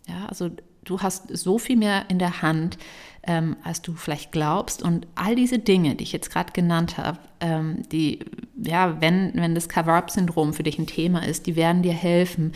Ja, 0.08 0.26
also 0.26 0.50
du 0.84 1.00
hast 1.00 1.36
so 1.36 1.58
viel 1.58 1.76
mehr 1.76 2.06
in 2.08 2.18
der 2.18 2.42
Hand, 2.42 2.78
ähm, 3.24 3.56
als 3.62 3.82
du 3.82 3.94
vielleicht 3.94 4.32
glaubst. 4.32 4.82
Und 4.82 5.06
all 5.14 5.36
diese 5.36 5.58
Dinge, 5.58 5.94
die 5.94 6.04
ich 6.04 6.12
jetzt 6.12 6.30
gerade 6.30 6.52
genannt 6.52 6.98
habe, 6.98 7.18
ähm, 7.40 7.82
die, 7.90 8.20
ja, 8.56 9.00
wenn, 9.00 9.32
wenn 9.34 9.54
das 9.54 9.68
Cover-up-Syndrom 9.68 10.52
für 10.52 10.62
dich 10.62 10.78
ein 10.78 10.86
Thema 10.86 11.26
ist, 11.26 11.46
die 11.46 11.56
werden 11.56 11.82
dir 11.82 11.92
helfen, 11.92 12.52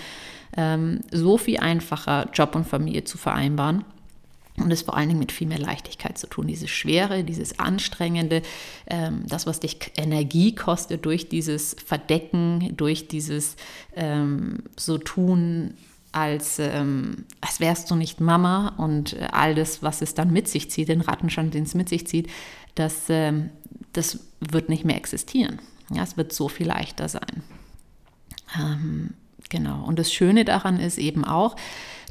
ähm, 0.56 1.00
so 1.10 1.38
viel 1.38 1.58
einfacher 1.58 2.28
Job 2.32 2.54
und 2.54 2.66
Familie 2.66 3.04
zu 3.04 3.18
vereinbaren. 3.18 3.84
Und 4.58 4.72
es 4.72 4.82
vor 4.82 4.96
allen 4.96 5.08
Dingen 5.08 5.20
mit 5.20 5.32
viel 5.32 5.46
mehr 5.46 5.58
Leichtigkeit 5.58 6.16
zu 6.16 6.26
tun. 6.28 6.46
Diese 6.46 6.66
Schwere, 6.66 7.24
dieses 7.24 7.58
Anstrengende, 7.58 8.40
ähm, 8.86 9.24
das, 9.28 9.46
was 9.46 9.60
dich 9.60 9.76
Energie 9.96 10.54
kostet 10.54 11.04
durch 11.04 11.28
dieses 11.28 11.76
Verdecken, 11.84 12.74
durch 12.74 13.06
dieses 13.06 13.56
ähm, 13.94 14.62
so 14.78 14.96
tun, 14.96 15.74
als, 16.16 16.58
ähm, 16.58 17.26
als 17.42 17.60
wärst 17.60 17.90
du 17.90 17.94
nicht 17.94 18.20
Mama 18.20 18.72
und 18.78 19.12
äh, 19.12 19.28
all 19.32 19.54
das, 19.54 19.82
was 19.82 20.00
es 20.00 20.14
dann 20.14 20.32
mit 20.32 20.48
sich 20.48 20.70
zieht, 20.70 20.88
den 20.88 21.02
Rattenschwanz, 21.02 21.52
den 21.52 21.64
es 21.64 21.74
mit 21.74 21.90
sich 21.90 22.06
zieht, 22.06 22.30
das, 22.74 23.04
ähm, 23.10 23.50
das 23.92 24.20
wird 24.40 24.70
nicht 24.70 24.84
mehr 24.84 24.96
existieren. 24.96 25.60
Ja, 25.92 26.02
es 26.02 26.16
wird 26.16 26.32
so 26.32 26.48
viel 26.48 26.66
leichter 26.66 27.08
sein. 27.08 27.42
Ähm, 28.58 29.10
genau. 29.50 29.84
Und 29.84 29.98
das 29.98 30.10
Schöne 30.10 30.46
daran 30.46 30.80
ist 30.80 30.96
eben 30.96 31.24
auch, 31.24 31.54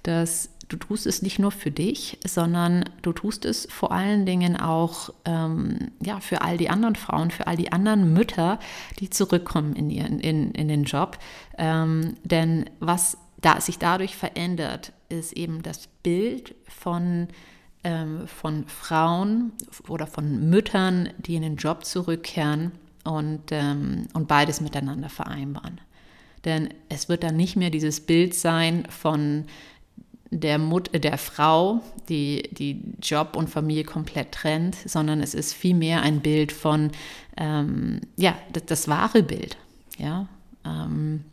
dass 0.04 0.50
du 0.70 0.78
tust 0.78 1.08
es 1.08 1.22
nicht 1.22 1.40
nur 1.40 1.52
für 1.52 1.72
dich, 1.72 2.20
sondern 2.26 2.86
du 3.02 3.12
tust 3.12 3.46
es 3.46 3.68
vor 3.70 3.92
allen 3.92 4.26
Dingen 4.26 4.56
auch 4.56 5.10
ähm, 5.26 5.92
ja, 6.00 6.20
für 6.20 6.42
all 6.42 6.58
die 6.58 6.70
anderen 6.70 6.96
Frauen, 6.96 7.32
für 7.32 7.48
all 7.48 7.58
die 7.58 7.72
anderen 7.72 8.14
Mütter, 8.14 8.60
die 9.00 9.10
zurückkommen 9.10 9.76
in, 9.76 9.90
ihren, 9.90 10.20
in, 10.20 10.52
in 10.52 10.68
den 10.68 10.84
Job. 10.84 11.18
Ähm, 11.58 12.18
denn 12.24 12.70
was 12.80 13.18
da, 13.46 13.62
sich 13.62 13.78
dadurch 13.78 14.16
verändert, 14.16 14.92
ist 15.10 15.34
eben 15.34 15.62
das 15.62 15.88
Bild 16.02 16.56
von, 16.68 17.28
ähm, 17.84 18.28
von 18.28 18.68
Frauen 18.68 19.52
oder 19.88 20.08
von 20.08 20.50
Müttern, 20.50 21.10
die 21.20 21.36
in 21.36 21.44
den 21.44 21.56
Job 21.56 21.86
zurückkehren 21.86 22.72
und, 23.04 23.52
ähm, 23.52 24.08
und 24.14 24.28
beides 24.28 24.62
miteinander 24.62 25.10
vereinbaren. 25.10 25.80
Denn 26.44 26.70
es 26.90 27.08
wird 27.08 27.24
dann 27.24 27.38
nicht 27.38 27.56
mehr 27.56 27.70
dieses 27.70 28.00
Bild 28.00 28.34
sein 28.34 28.88
von 28.90 29.46
der, 30.32 30.58
Mut 30.58 30.90
der 30.94 31.18
Frau, 31.20 31.82
die, 32.10 32.50
die 32.52 32.82
Job 33.02 33.36
und 33.36 33.50
Familie 33.50 33.84
komplett 33.84 34.32
trennt, 34.32 34.76
sondern 34.86 35.22
es 35.22 35.36
ist 35.36 35.54
vielmehr 35.54 36.02
ein 36.02 36.22
Bild 36.22 36.52
von, 36.52 36.92
ähm, 37.38 38.02
ja, 38.18 38.36
das, 38.54 38.66
das, 38.66 38.88
wahre 38.88 39.22
Bild. 39.22 39.58
Ja, 39.98 40.28
ähm, 40.66 41.24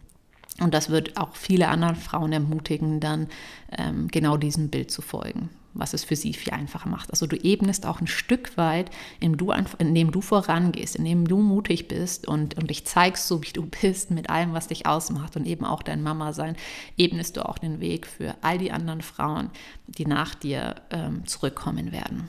und 0.60 0.74
das 0.74 0.90
wird 0.90 1.16
auch 1.16 1.34
viele 1.34 1.68
andere 1.68 1.94
Frauen 1.94 2.32
ermutigen, 2.32 3.00
dann 3.00 3.28
ähm, 3.76 4.08
genau 4.08 4.36
diesem 4.36 4.68
Bild 4.68 4.90
zu 4.90 5.02
folgen 5.02 5.50
was 5.74 5.94
es 5.94 6.04
für 6.04 6.16
sie 6.16 6.32
viel 6.32 6.52
einfacher 6.52 6.88
macht. 6.88 7.10
Also 7.10 7.26
du 7.26 7.36
ebnest 7.36 7.86
auch 7.86 8.00
ein 8.00 8.06
Stück 8.06 8.56
weit, 8.56 8.90
indem 9.20 9.36
du, 9.36 9.52
indem 9.78 10.10
du 10.10 10.20
vorangehst, 10.20 10.96
indem 10.96 11.26
du 11.26 11.38
mutig 11.38 11.88
bist 11.88 12.28
und, 12.28 12.56
und 12.58 12.68
dich 12.70 12.84
zeigst, 12.86 13.26
so 13.26 13.42
wie 13.42 13.52
du 13.52 13.66
bist, 13.66 14.10
mit 14.10 14.30
allem, 14.30 14.52
was 14.52 14.68
dich 14.68 14.86
ausmacht 14.86 15.36
und 15.36 15.46
eben 15.46 15.64
auch 15.64 15.82
dein 15.82 16.02
Mama 16.02 16.32
sein, 16.32 16.56
ebnest 16.96 17.36
du 17.36 17.48
auch 17.48 17.58
den 17.58 17.80
Weg 17.80 18.06
für 18.06 18.34
all 18.42 18.58
die 18.58 18.72
anderen 18.72 19.02
Frauen, 19.02 19.50
die 19.86 20.06
nach 20.06 20.34
dir 20.34 20.76
ähm, 20.90 21.26
zurückkommen 21.26 21.92
werden. 21.92 22.28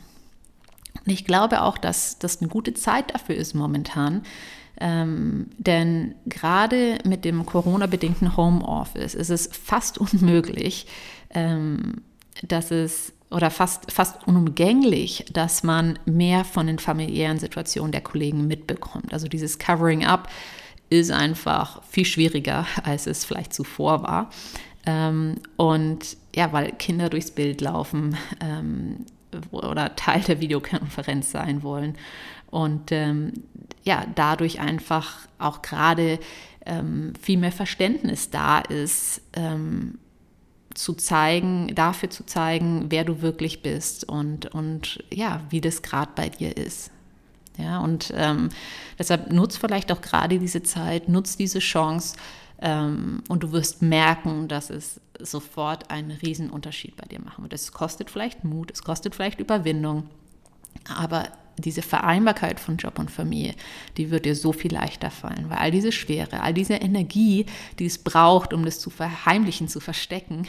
Und 1.06 1.12
ich 1.12 1.26
glaube 1.26 1.62
auch, 1.62 1.78
dass 1.78 2.20
das 2.20 2.42
eine 2.42 2.50
gute 2.50 2.74
Zeit 2.74 3.14
dafür 3.14 3.36
ist 3.36 3.54
momentan, 3.54 4.24
ähm, 4.80 5.48
denn 5.58 6.16
gerade 6.26 6.98
mit 7.06 7.26
dem 7.26 7.46
Corona-bedingten 7.46 8.36
Homeoffice 8.36 9.14
ist 9.14 9.30
es 9.30 9.50
fast 9.52 9.98
unmöglich, 10.14 10.88
ähm, 11.30 12.02
dass 12.42 12.72
es 12.72 13.14
oder 13.30 13.50
fast, 13.50 13.92
fast 13.92 14.28
unumgänglich, 14.28 15.26
dass 15.34 15.64
man 15.64 15.98
mehr 16.06 16.46
von 16.46 16.68
den 16.68 16.78
familiären 16.78 17.40
Situationen 17.40 17.92
der 17.92 18.02
Kollegen 18.02 18.48
mitbekommt. 18.48 19.12
Also 19.12 19.28
dieses 19.28 19.58
Covering 19.58 20.06
Up 20.06 20.30
ist 20.90 21.12
einfach 21.12 21.84
viel 21.84 22.06
schwieriger, 22.06 22.68
als 22.84 23.08
es 23.08 23.26
vielleicht 23.26 23.54
zuvor 23.54 24.04
war. 24.04 24.30
Ähm, 24.86 25.36
und 25.56 26.18
ja, 26.36 26.52
weil 26.52 26.74
Kinder 26.74 27.10
durchs 27.10 27.32
Bild 27.32 27.62
laufen 27.62 28.18
ähm, 28.40 29.06
oder 29.52 29.96
Teil 29.96 30.22
der 30.22 30.40
Videokonferenz 30.40 31.32
sein 31.32 31.64
wollen. 31.64 31.98
Und 32.50 32.92
ähm, 32.92 33.34
ja, 33.84 34.06
dadurch 34.16 34.60
einfach 34.60 35.28
auch 35.40 35.62
gerade 35.62 36.20
ähm, 36.66 37.14
viel 37.22 37.38
mehr 37.38 37.52
Verständnis 37.52 38.30
da 38.30 38.60
ist, 38.60 39.22
ähm, 39.34 39.98
zu 40.74 40.94
zeigen, 40.94 41.74
dafür 41.76 42.10
zu 42.10 42.26
zeigen, 42.26 42.86
wer 42.90 43.04
du 43.04 43.22
wirklich 43.22 43.62
bist 43.62 44.08
und, 44.08 44.48
und 44.48 45.04
ja, 45.12 45.42
wie 45.50 45.62
das 45.62 45.82
gerade 45.82 46.12
bei 46.16 46.30
dir 46.30 46.56
ist. 46.58 46.92
Ja, 47.58 47.80
und 47.80 48.12
ähm, 48.16 48.50
deshalb 48.98 49.32
nutzt 49.32 49.60
vielleicht 49.60 49.92
auch 49.92 50.02
gerade 50.02 50.40
diese 50.40 50.64
Zeit, 50.64 51.08
nutzt 51.08 51.40
diese 51.40 51.60
Chance 51.60 52.16
und 52.64 53.40
du 53.40 53.52
wirst 53.52 53.82
merken, 53.82 54.48
dass 54.48 54.70
es 54.70 55.02
sofort 55.20 55.92
einen 55.92 56.12
riesen 56.12 56.50
Unterschied 56.50 56.96
bei 56.96 57.06
dir 57.06 57.20
machen 57.20 57.44
wird. 57.44 57.54
Es 57.54 57.74
kostet 57.74 58.10
vielleicht 58.10 58.46
Mut, 58.46 58.72
es 58.72 58.84
kostet 58.84 59.16
vielleicht 59.16 59.40
Überwindung, 59.40 60.10
aber 60.88 61.28
diese 61.58 61.82
Vereinbarkeit 61.82 62.60
von 62.60 62.78
Job 62.78 63.00
und 63.00 63.12
Familie, 63.12 63.54
die 63.98 64.12
wird 64.12 64.26
dir 64.26 64.36
so 64.36 64.54
viel 64.54 64.74
leichter 64.74 65.12
fallen, 65.12 65.50
weil 65.50 65.58
all 65.58 65.72
diese 65.72 65.92
Schwere, 65.92 66.42
all 66.42 66.54
diese 66.54 66.76
Energie, 66.76 67.46
die 67.80 67.86
es 67.86 67.98
braucht, 67.98 68.54
um 68.54 68.66
das 68.66 68.80
zu 68.80 68.90
verheimlichen, 68.90 69.68
zu 69.68 69.80
verstecken, 69.80 70.48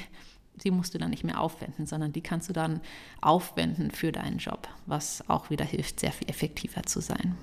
die 0.62 0.70
musst 0.70 0.94
du 0.94 0.98
dann 0.98 1.11
nicht 1.11 1.24
mehr 1.24 1.40
aufwenden, 1.40 1.87
sondern 1.87 2.12
die 2.12 2.20
kannst 2.20 2.48
du 2.48 2.53
dann 2.53 2.81
aufwenden 3.20 3.90
für 3.90 4.12
deinen 4.12 4.38
Job, 4.38 4.68
was 4.87 5.29
auch 5.29 5.50
wieder 5.50 5.64
hilft, 5.64 6.00
sehr 6.00 6.12
viel 6.12 6.29
effektiver 6.31 6.85
zu 6.85 7.00
sein. 7.00 7.37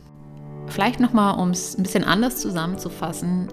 Vielleicht 0.67 0.99
nochmal, 0.99 1.37
um 1.37 1.49
es 1.49 1.77
ein 1.77 1.83
bisschen 1.83 2.05
anders 2.05 2.39
zusammenzufassen, 2.39 3.49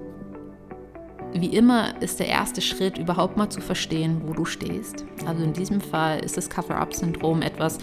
wie 1.33 1.55
immer 1.55 2.01
ist 2.01 2.21
der 2.21 2.29
erste 2.29 2.61
Schritt, 2.61 2.99
überhaupt 2.99 3.37
mal 3.37 3.51
zu 3.51 3.61
verstehen, 3.61 4.23
wo 4.25 4.33
du 4.33 4.45
stehst. 4.45 5.05
Also 5.27 5.45
in 5.45 5.53
diesem 5.53 5.81
Fall 5.81 6.21
ist 6.21 6.37
das 6.37 6.49
Cover-up-Syndrom 6.49 7.43
etwas, 7.43 7.79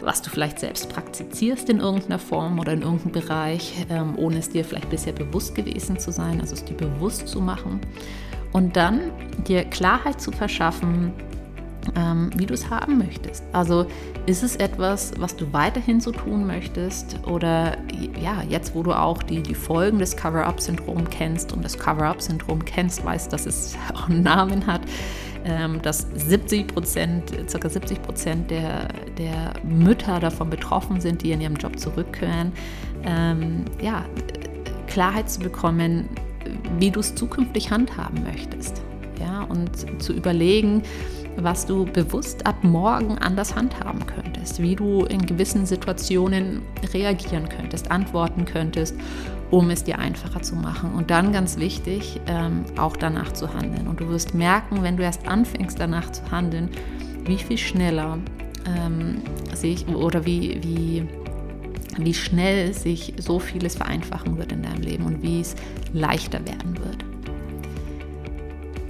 was 0.00 0.22
du 0.22 0.30
vielleicht 0.30 0.58
selbst 0.58 0.88
praktizierst 0.88 1.68
in 1.68 1.78
irgendeiner 1.78 2.18
Form 2.18 2.58
oder 2.58 2.72
in 2.72 2.82
irgendeinem 2.82 3.12
Bereich, 3.12 3.86
ähm, 3.90 4.14
ohne 4.16 4.38
es 4.38 4.48
dir 4.48 4.64
vielleicht 4.64 4.90
bisher 4.90 5.12
bewusst 5.12 5.54
gewesen 5.54 5.98
zu 5.98 6.10
sein, 6.10 6.40
also 6.40 6.54
es 6.54 6.64
dir 6.64 6.76
bewusst 6.76 7.28
zu 7.28 7.40
machen. 7.40 7.80
Und 8.52 8.76
dann 8.76 9.12
dir 9.46 9.64
Klarheit 9.64 10.20
zu 10.20 10.32
verschaffen, 10.32 11.12
ähm, 11.96 12.30
wie 12.36 12.46
du 12.46 12.54
es 12.54 12.70
haben 12.70 12.98
möchtest. 12.98 13.44
Also 13.52 13.86
ist 14.26 14.42
es 14.42 14.56
etwas, 14.56 15.12
was 15.18 15.36
du 15.36 15.52
weiterhin 15.52 16.00
so 16.00 16.12
tun 16.12 16.46
möchtest 16.46 17.18
oder 17.26 17.76
ja, 18.20 18.42
jetzt 18.48 18.74
wo 18.74 18.82
du 18.82 18.92
auch 18.92 19.22
die, 19.22 19.42
die 19.42 19.54
Folgen 19.54 19.98
des 19.98 20.16
Cover-up-Syndrom 20.16 21.08
kennst 21.10 21.52
und 21.52 21.64
das 21.64 21.78
Cover-up-Syndrom 21.78 22.64
kennst, 22.64 23.04
weißt, 23.04 23.32
dass 23.32 23.46
es 23.46 23.76
auch 23.94 24.08
einen 24.08 24.22
Namen 24.22 24.66
hat, 24.66 24.82
ähm, 25.44 25.80
dass 25.82 26.06
70 26.14 26.68
Prozent, 26.68 27.32
ca. 27.50 27.68
70 27.68 28.02
Prozent 28.02 28.50
der, 28.50 28.88
der 29.18 29.54
Mütter 29.64 30.20
davon 30.20 30.50
betroffen 30.50 31.00
sind, 31.00 31.22
die 31.22 31.32
in 31.32 31.40
ihrem 31.40 31.56
Job 31.56 31.78
zurückkehren, 31.78 32.52
ähm, 33.04 33.64
ja, 33.80 34.04
Klarheit 34.86 35.30
zu 35.30 35.40
bekommen, 35.40 36.08
wie 36.78 36.90
du 36.90 37.00
es 37.00 37.14
zukünftig 37.14 37.70
handhaben 37.70 38.22
möchtest. 38.24 38.82
Ja, 39.18 39.42
und 39.42 40.02
zu 40.02 40.12
überlegen, 40.12 40.82
was 41.42 41.66
du 41.66 41.84
bewusst 41.84 42.46
ab 42.46 42.62
morgen 42.62 43.18
anders 43.18 43.54
handhaben 43.54 44.04
könntest, 44.06 44.60
wie 44.62 44.76
du 44.76 45.04
in 45.04 45.24
gewissen 45.24 45.66
Situationen 45.66 46.62
reagieren 46.92 47.48
könntest, 47.48 47.90
antworten 47.90 48.44
könntest, 48.44 48.94
um 49.50 49.70
es 49.70 49.84
dir 49.84 49.98
einfacher 49.98 50.42
zu 50.42 50.54
machen. 50.54 50.92
Und 50.94 51.10
dann 51.10 51.32
ganz 51.32 51.58
wichtig, 51.58 52.20
ähm, 52.26 52.64
auch 52.76 52.96
danach 52.96 53.32
zu 53.32 53.52
handeln. 53.52 53.86
Und 53.86 54.00
du 54.00 54.08
wirst 54.08 54.34
merken, 54.34 54.82
wenn 54.82 54.96
du 54.96 55.02
erst 55.02 55.26
anfängst 55.26 55.78
danach 55.78 56.10
zu 56.12 56.30
handeln, 56.30 56.68
wie 57.24 57.38
viel 57.38 57.58
schneller 57.58 58.18
ähm, 58.66 59.22
sich 59.54 59.86
oder 59.88 60.24
wie, 60.24 60.60
wie, 60.62 61.08
wie 61.98 62.14
schnell 62.14 62.72
sich 62.72 63.14
so 63.18 63.38
vieles 63.38 63.76
vereinfachen 63.76 64.38
wird 64.38 64.52
in 64.52 64.62
deinem 64.62 64.82
Leben 64.82 65.04
und 65.04 65.22
wie 65.22 65.40
es 65.40 65.54
leichter 65.92 66.40
werden 66.46 66.78
wird. 66.78 67.04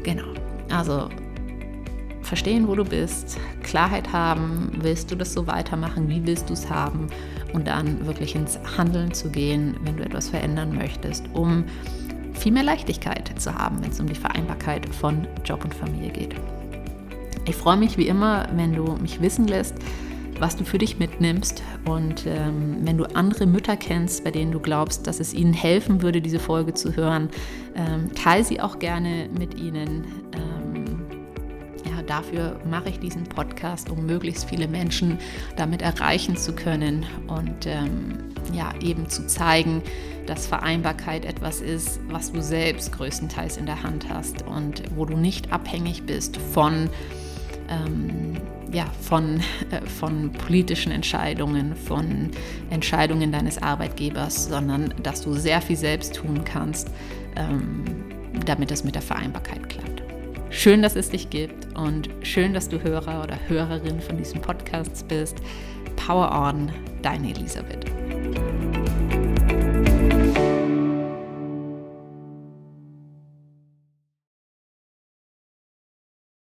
Genau. 0.03 0.33
Also 0.71 1.09
verstehen, 2.31 2.69
wo 2.69 2.77
du 2.77 2.85
bist, 2.85 3.39
Klarheit 3.65 4.13
haben, 4.13 4.71
willst 4.83 5.11
du 5.11 5.17
das 5.17 5.33
so 5.33 5.49
weitermachen, 5.49 6.09
wie 6.09 6.25
willst 6.25 6.49
du 6.49 6.53
es 6.53 6.71
haben 6.71 7.09
und 7.53 7.67
dann 7.67 8.07
wirklich 8.07 8.37
ins 8.37 8.57
Handeln 8.79 9.13
zu 9.13 9.31
gehen, 9.31 9.75
wenn 9.83 9.97
du 9.97 10.05
etwas 10.05 10.29
verändern 10.29 10.73
möchtest, 10.73 11.25
um 11.35 11.65
viel 12.33 12.53
mehr 12.53 12.63
Leichtigkeit 12.63 13.33
zu 13.37 13.53
haben, 13.53 13.83
wenn 13.83 13.91
es 13.91 13.99
um 13.99 14.07
die 14.07 14.15
Vereinbarkeit 14.15 14.87
von 14.95 15.27
Job 15.45 15.65
und 15.65 15.75
Familie 15.75 16.11
geht. 16.11 16.37
Ich 17.47 17.57
freue 17.57 17.77
mich 17.77 17.99
wie 17.99 18.07
immer, 18.07 18.47
wenn 18.55 18.75
du 18.75 18.97
mich 19.03 19.21
wissen 19.21 19.49
lässt, 19.49 19.75
was 20.39 20.55
du 20.55 20.63
für 20.65 20.79
dich 20.79 21.01
mitnimmst. 21.01 21.65
Und 21.85 22.27
ähm, 22.27 22.77
wenn 22.83 22.97
du 22.97 23.07
andere 23.17 23.45
Mütter 23.47 23.77
kennst, 23.77 24.23
bei 24.23 24.31
denen 24.31 24.53
du 24.53 24.61
glaubst, 24.61 25.09
dass 25.09 25.19
es 25.19 25.35
ihnen 25.35 25.53
helfen 25.53 26.01
würde, 26.01 26.21
diese 26.21 26.39
Folge 26.39 26.75
zu 26.75 26.95
hören, 26.95 27.29
ähm, 27.75 28.15
teile 28.15 28.45
sie 28.45 28.61
auch 28.61 28.79
gerne 28.79 29.29
mit 29.37 29.59
ihnen. 29.59 30.05
Ähm, 30.33 30.50
dafür 32.11 32.61
mache 32.69 32.89
ich 32.89 32.99
diesen 32.99 33.25
Podcast, 33.25 33.89
um 33.89 34.05
möglichst 34.05 34.49
viele 34.49 34.67
Menschen 34.67 35.19
damit 35.57 35.81
erreichen 35.81 36.37
zu 36.37 36.53
können 36.53 37.07
und 37.29 37.67
ähm, 37.67 38.19
ja, 38.53 38.73
eben 38.81 39.09
zu 39.09 39.27
zeigen, 39.27 39.83
dass 40.27 40.47
Vereinbarkeit 40.47 41.25
etwas 41.25 41.61
ist, 41.61 42.01
was 42.09 42.33
du 42.33 42.43
selbst 42.43 42.93
größtenteils 42.93 43.57
in 43.57 43.67
der 43.67 43.83
Hand 43.83 44.09
hast 44.09 44.43
und 44.47 44.83
wo 44.97 45.05
du 45.05 45.17
nicht 45.17 45.53
abhängig 45.53 46.03
bist 46.03 46.37
von 46.37 46.91
ähm, 47.69 48.37
ja, 48.73 48.87
von, 49.01 49.41
äh, 49.71 49.85
von 49.87 50.33
politischen 50.33 50.93
Entscheidungen, 50.93 51.75
von 51.75 52.31
Entscheidungen 52.71 53.33
deines 53.33 53.61
Arbeitgebers, 53.61 54.47
sondern 54.47 54.95
dass 55.03 55.23
du 55.23 55.35
sehr 55.35 55.61
viel 55.61 55.77
selbst 55.77 56.15
tun 56.15 56.45
kannst, 56.45 56.89
ähm, 57.35 57.85
damit 58.47 58.71
es 58.71 58.85
mit 58.85 58.95
der 58.95 59.03
Vereinbarkeit 59.03 59.69
klappt. 59.69 59.70
Schön, 60.51 60.83
dass 60.83 60.97
es 60.97 61.11
dich 61.11 61.31
gibt 61.31 61.79
und 61.79 62.11
schön, 62.23 62.53
dass 62.53 62.69
du 62.69 62.83
Hörer 62.83 63.23
oder 63.23 63.39
Hörerin 63.49 64.01
von 64.01 64.17
diesem 64.17 64.43
Podcast 64.43 65.07
bist. 65.07 65.37
Power 65.95 66.31
on, 66.33 66.73
deine 67.03 67.31
Elisabeth. 67.31 67.90